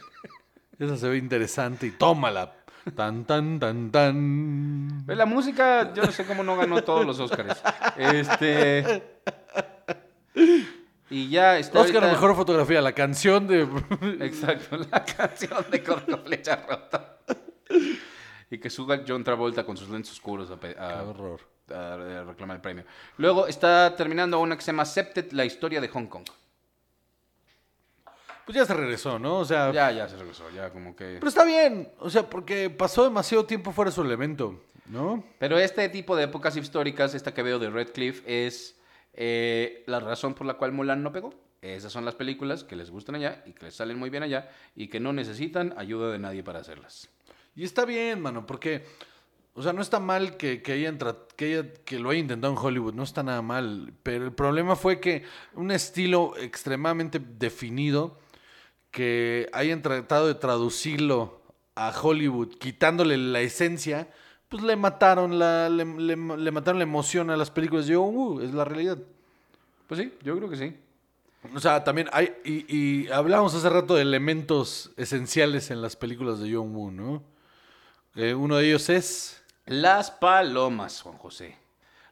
Esa 0.79 0.97
se 0.97 1.07
ve 1.07 1.17
interesante 1.19 1.85
y 1.85 1.91
tómala. 1.91 2.55
Tan, 2.95 3.25
tan, 3.25 3.59
tan, 3.59 3.91
tan. 3.91 5.03
La 5.05 5.27
música, 5.27 5.93
yo 5.93 6.01
no 6.01 6.11
sé 6.11 6.25
cómo 6.25 6.41
no 6.41 6.57
ganó 6.57 6.83
todos 6.83 7.05
los 7.05 7.19
Oscars. 7.19 7.61
Este... 7.95 9.19
Y 11.11 11.29
ya 11.29 11.59
está 11.59 11.81
Oscar, 11.81 11.97
ahorita- 12.03 12.13
mejor 12.13 12.35
fotografía, 12.35 12.81
la 12.81 12.93
canción 12.93 13.45
de... 13.47 13.61
Exacto, 14.21 14.77
la 14.89 15.03
canción 15.17 15.65
de 15.69 15.83
Corto 15.83 16.17
Flecha 16.19 16.55
Rota. 16.67 17.17
Y 18.49 18.57
que 18.57 18.69
suba 18.69 19.01
John 19.07 19.23
Travolta 19.23 19.63
con 19.65 19.75
sus 19.77 19.89
lentes 19.89 20.11
oscuros 20.11 20.49
a, 20.51 20.57
pe- 20.59 20.75
a- 20.79 20.87
Qué 21.03 21.09
horror. 21.09 21.39
a- 21.69 21.93
a 21.93 22.23
reclamar 22.23 22.55
el 22.57 22.61
premio. 22.61 22.85
Luego 23.17 23.45
está 23.47 23.93
terminando 23.95 24.39
una 24.39 24.55
que 24.55 24.61
se 24.61 24.71
llama 24.71 24.85
Septet, 24.85 25.33
la 25.33 25.45
historia 25.45 25.79
de 25.81 25.87
Hong 25.89 26.07
Kong. 26.07 26.25
Pues 28.45 28.55
ya 28.57 28.65
se 28.65 28.73
regresó, 28.73 29.19
¿no? 29.19 29.39
O 29.39 29.45
sea, 29.45 29.71
Ya, 29.71 29.91
ya 29.91 30.07
se 30.09 30.17
regresó, 30.17 30.49
ya 30.49 30.69
como 30.71 30.95
que... 30.95 31.15
pero 31.19 31.27
está 31.27 31.43
bien. 31.45 31.91
O 31.99 32.09
sea, 32.09 32.27
porque 32.29 32.69
pasó 32.69 33.03
demasiado 33.03 33.45
tiempo 33.45 33.71
fuera 33.71 33.91
de 33.91 33.95
su 33.95 34.01
elemento, 34.01 34.59
¿no? 34.87 35.23
Pero 35.39 35.59
este 35.59 35.87
tipo 35.89 36.15
de 36.15 36.23
épocas 36.23 36.57
históricas, 36.57 37.13
esta 37.13 37.33
que 37.33 37.43
veo 37.43 37.59
de 37.59 37.69
Red 37.69 37.91
Cliff, 37.91 38.23
es 38.25 38.75
eh, 39.13 39.83
la 39.87 39.99
razón 39.99 40.33
por 40.33 40.47
la 40.47 40.55
cual 40.55 40.71
Mulan 40.71 41.03
no 41.03 41.11
pegó. 41.11 41.33
Esas 41.61 41.91
son 41.93 42.05
las 42.05 42.15
películas 42.15 42.63
que 42.63 42.75
les 42.75 42.89
gustan 42.89 43.15
allá 43.15 43.43
y 43.45 43.53
que 43.53 43.65
les 43.65 43.75
salen 43.75 43.99
muy 43.99 44.09
bien 44.09 44.23
allá 44.23 44.49
y 44.75 44.87
que 44.87 44.99
no 44.99 45.13
necesitan 45.13 45.73
ayuda 45.77 46.11
de 46.11 46.17
nadie 46.19 46.43
para 46.43 46.59
hacerlas. 46.59 47.09
Y 47.55 47.63
está 47.63 47.85
bien, 47.85 48.21
mano, 48.21 48.45
porque... 48.45 48.83
O 49.53 49.61
sea, 49.61 49.73
no 49.73 49.81
está 49.81 49.99
mal 49.99 50.37
que, 50.37 50.61
que, 50.61 50.71
hayan 50.71 50.97
que, 51.35 51.45
haya- 51.45 51.73
que 51.83 51.99
lo 51.99 52.09
haya 52.09 52.21
intentado 52.21 52.53
en 52.53 52.57
Hollywood, 52.57 52.93
no 52.93 53.03
está 53.03 53.21
nada 53.21 53.41
mal. 53.41 53.91
Pero 54.01 54.23
el 54.23 54.31
problema 54.31 54.77
fue 54.77 55.01
que 55.01 55.23
un 55.55 55.71
estilo 55.71 56.37
extremadamente 56.37 57.19
definido, 57.19 58.17
que 58.91 59.49
hayan 59.51 59.81
tratado 59.81 60.27
de 60.27 60.35
traducirlo 60.35 61.41
a 61.75 61.91
Hollywood, 62.01 62.55
quitándole 62.59 63.17
la 63.17 63.41
esencia, 63.41 64.09
pues 64.51 64.61
le 64.63 64.75
mataron 64.75 65.39
la, 65.39 65.67
le, 65.69 65.83
le- 65.85 66.15
le 66.37 66.51
mataron 66.51 66.77
la 66.77 66.83
emoción 66.83 67.31
a 67.31 67.37
las 67.37 67.49
películas 67.49 67.87
de 67.87 67.95
John 67.95 68.13
Woo, 68.15 68.41
es 68.41 68.53
la 68.53 68.65
realidad. 68.65 68.99
Pues 69.87 69.99
sí, 70.01 70.13
yo 70.21 70.37
creo 70.37 70.49
que 70.49 70.57
sí. 70.57 70.77
O 71.55 71.59
sea, 71.59 71.83
también 71.83 72.07
hay, 72.13 72.31
y, 72.45 72.65
y 73.03 73.09
hablábamos 73.09 73.55
hace 73.55 73.67
rato 73.69 73.95
de 73.95 74.03
elementos 74.03 74.91
esenciales 74.97 75.71
en 75.71 75.81
las 75.81 75.95
películas 75.95 76.39
de 76.39 76.53
John 76.53 76.75
Woo, 76.75 76.91
¿no? 76.91 77.23
Eh, 78.15 78.33
uno 78.35 78.57
de 78.57 78.67
ellos 78.67 78.89
es... 78.89 79.41
Las 79.65 80.11
palomas, 80.11 81.01
Juan 81.01 81.17
José. 81.17 81.57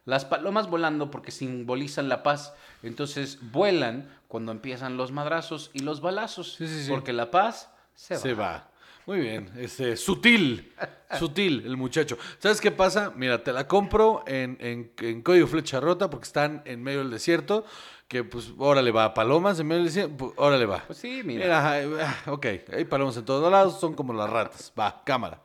Las 0.06 0.24
palomas 0.24 0.68
volando 0.68 1.10
porque 1.10 1.30
simbolizan 1.30 2.08
la 2.08 2.22
paz. 2.22 2.54
Entonces 2.82 3.38
vuelan 3.52 4.08
cuando 4.28 4.50
empiezan 4.50 4.96
los 4.96 5.12
madrazos 5.12 5.70
y 5.74 5.80
los 5.80 6.00
balazos. 6.00 6.54
Sí, 6.54 6.66
sí, 6.66 6.84
sí. 6.84 6.90
Porque 6.90 7.12
la 7.12 7.30
paz 7.30 7.70
se 7.94 8.14
va. 8.14 8.20
Se 8.20 8.34
va. 8.34 8.69
Muy 9.10 9.22
bien. 9.22 9.50
Este, 9.56 9.96
sutil. 9.96 10.72
Sutil 11.18 11.64
el 11.66 11.76
muchacho. 11.76 12.16
¿Sabes 12.38 12.60
qué 12.60 12.70
pasa? 12.70 13.12
Mira, 13.16 13.42
te 13.42 13.52
la 13.52 13.66
compro 13.66 14.22
en, 14.24 14.56
en, 14.60 14.92
en 15.00 15.22
código 15.22 15.48
flecha 15.48 15.80
rota 15.80 16.08
porque 16.08 16.26
están 16.26 16.62
en 16.64 16.80
medio 16.80 17.00
del 17.00 17.10
desierto. 17.10 17.64
Que 18.06 18.22
pues, 18.22 18.52
órale 18.56 18.92
va. 18.92 19.12
Palomas 19.12 19.58
en 19.58 19.66
medio 19.66 19.80
del 19.82 19.88
desierto. 19.88 20.16
pues, 20.16 20.32
órale 20.36 20.64
va. 20.64 20.84
Pues 20.86 21.00
sí, 21.00 21.22
mira. 21.24 21.44
Mira, 21.44 21.58
ajá, 21.58 22.22
ah, 22.24 22.30
ok. 22.30 22.46
Hay 22.72 22.84
palomas 22.84 23.16
en 23.16 23.24
todos 23.24 23.50
lados. 23.50 23.80
Son 23.80 23.94
como 23.94 24.12
las 24.12 24.30
ratas. 24.30 24.72
Va, 24.78 25.02
cámara. 25.04 25.42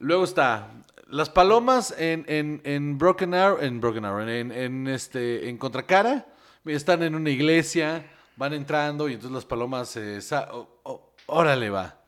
Luego 0.00 0.24
está. 0.24 0.72
Las 1.06 1.30
palomas 1.30 1.94
en, 1.96 2.24
en, 2.26 2.60
en 2.64 2.98
Broken 2.98 3.34
Arrow. 3.34 3.58
En 3.60 3.80
Broken 3.80 4.04
Arrow. 4.04 4.28
En, 4.28 4.50
en, 4.50 4.88
este, 4.88 5.48
en 5.48 5.58
Contracara. 5.58 6.26
Están 6.64 7.04
en 7.04 7.14
una 7.14 7.30
iglesia. 7.30 8.04
Van 8.34 8.52
entrando 8.52 9.08
y 9.08 9.12
entonces 9.12 9.32
las 9.32 9.44
palomas 9.44 9.96
oh, 10.50 10.80
oh, 10.82 11.12
órale 11.26 11.70
va. 11.70 12.03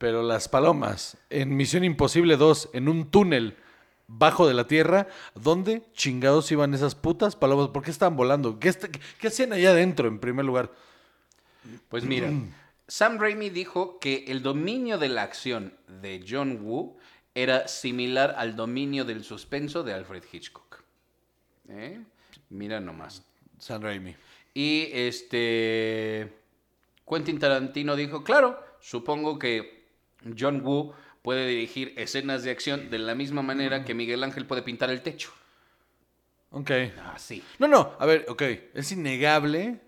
Pero 0.00 0.22
las 0.22 0.48
palomas 0.48 1.18
en 1.28 1.54
Misión 1.54 1.84
Imposible 1.84 2.38
2, 2.38 2.70
en 2.72 2.88
un 2.88 3.10
túnel 3.10 3.58
bajo 4.06 4.48
de 4.48 4.54
la 4.54 4.66
tierra, 4.66 5.08
¿dónde 5.34 5.82
chingados 5.92 6.50
iban 6.50 6.72
esas 6.72 6.94
putas 6.94 7.36
palomas? 7.36 7.68
¿Por 7.68 7.82
qué 7.82 7.90
estaban 7.90 8.16
volando? 8.16 8.58
¿Qué, 8.58 8.74
qué 9.20 9.26
hacían 9.26 9.52
allá 9.52 9.72
adentro 9.72 10.08
en 10.08 10.18
primer 10.18 10.46
lugar? 10.46 10.72
Pues 11.90 12.04
mira, 12.04 12.30
Sam 12.88 13.18
Raimi 13.18 13.50
dijo 13.50 13.98
que 13.98 14.24
el 14.28 14.42
dominio 14.42 14.96
de 14.96 15.10
la 15.10 15.22
acción 15.22 15.74
de 16.00 16.24
John 16.26 16.60
Woo 16.62 16.96
era 17.34 17.68
similar 17.68 18.36
al 18.38 18.56
dominio 18.56 19.04
del 19.04 19.22
suspenso 19.22 19.82
de 19.82 19.92
Alfred 19.92 20.24
Hitchcock. 20.32 20.82
¿Eh? 21.68 22.00
Mira 22.48 22.80
nomás. 22.80 23.22
San 23.58 23.82
Raimi. 23.82 24.16
Y 24.54 24.88
este 24.94 26.32
Quentin 27.06 27.38
Tarantino 27.38 27.96
dijo, 27.96 28.24
claro, 28.24 28.58
supongo 28.80 29.38
que 29.38 29.79
John 30.38 30.62
Woo 30.64 30.94
puede 31.22 31.46
dirigir 31.46 31.94
escenas 31.96 32.42
de 32.42 32.50
acción 32.50 32.90
de 32.90 32.98
la 32.98 33.14
misma 33.14 33.42
manera 33.42 33.84
que 33.84 33.94
Miguel 33.94 34.24
Ángel 34.24 34.46
puede 34.46 34.62
pintar 34.62 34.90
el 34.90 35.02
techo. 35.02 35.32
Ok. 36.50 36.70
Así. 37.14 37.42
No, 37.58 37.68
no, 37.68 37.92
a 37.98 38.06
ver, 38.06 38.26
ok. 38.28 38.42
Es 38.74 38.92
innegable 38.92 39.80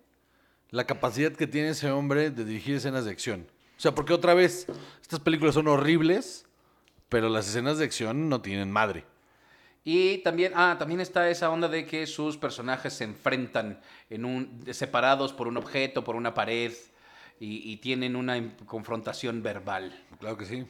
la 0.70 0.84
capacidad 0.84 1.32
que 1.32 1.46
tiene 1.46 1.70
ese 1.70 1.90
hombre 1.90 2.30
de 2.30 2.44
dirigir 2.44 2.76
escenas 2.76 3.04
de 3.04 3.10
acción. 3.10 3.46
O 3.76 3.80
sea, 3.80 3.94
porque 3.94 4.12
otra 4.12 4.34
vez, 4.34 4.66
estas 5.00 5.20
películas 5.20 5.54
son 5.54 5.68
horribles, 5.68 6.46
pero 7.08 7.28
las 7.28 7.48
escenas 7.48 7.78
de 7.78 7.84
acción 7.84 8.28
no 8.28 8.40
tienen 8.40 8.70
madre. 8.70 9.04
Y 9.84 10.18
también, 10.18 10.52
ah, 10.54 10.76
también 10.78 11.00
está 11.00 11.28
esa 11.28 11.50
onda 11.50 11.68
de 11.68 11.84
que 11.84 12.06
sus 12.06 12.36
personajes 12.36 12.92
se 12.92 13.04
enfrentan 13.04 13.80
en 14.08 14.24
un, 14.24 14.64
separados 14.70 15.32
por 15.32 15.48
un 15.48 15.56
objeto, 15.56 16.04
por 16.04 16.14
una 16.14 16.32
pared, 16.34 16.72
y, 17.42 17.72
y 17.72 17.76
tienen 17.78 18.14
una 18.14 18.56
confrontación 18.66 19.42
verbal. 19.42 20.00
Claro 20.20 20.38
que 20.38 20.44
sí. 20.44 20.64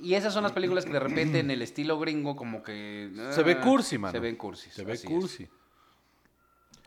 Y 0.00 0.14
esas 0.14 0.32
son 0.32 0.44
las 0.44 0.52
películas 0.52 0.84
que 0.84 0.92
de 0.92 1.00
repente 1.00 1.40
en 1.40 1.50
el 1.50 1.60
estilo 1.60 1.98
gringo 1.98 2.36
como 2.36 2.62
que... 2.62 3.10
Se 3.32 3.42
ve 3.42 3.56
ah, 3.58 3.60
cursi, 3.60 3.98
mano. 3.98 4.12
Se 4.12 4.20
ven 4.20 4.36
cursis. 4.36 4.72
Se 4.72 4.84
ve 4.84 4.92
es. 4.92 5.02
cursi. 5.02 5.48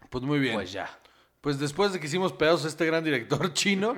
Pues 0.09 0.23
muy 0.23 0.39
bien. 0.39 0.55
Pues 0.55 0.71
ya. 0.71 0.97
Pues 1.41 1.59
después 1.59 1.91
de 1.91 1.99
que 1.99 2.07
hicimos 2.07 2.31
pedazos 2.31 2.63
a 2.63 2.67
este 2.69 2.85
gran 2.85 3.03
director 3.03 3.53
chino. 3.53 3.95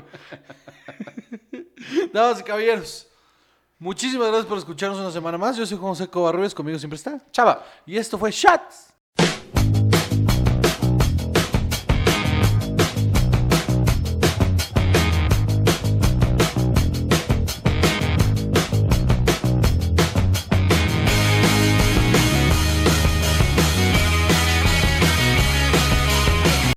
Damas 2.11 2.39
y 2.39 2.43
caballeros, 2.43 3.07
muchísimas 3.77 4.29
gracias 4.29 4.47
por 4.47 4.57
escucharnos 4.57 4.99
una 4.99 5.11
semana 5.11 5.37
más. 5.37 5.57
Yo 5.57 5.65
soy 5.65 5.77
José 5.77 6.07
Covarrubias, 6.07 6.55
conmigo 6.55 6.79
siempre 6.79 6.97
está. 6.97 7.21
Chava. 7.31 7.63
Y 7.85 7.97
esto 7.97 8.17
fue 8.17 8.31
Shots 8.31 8.94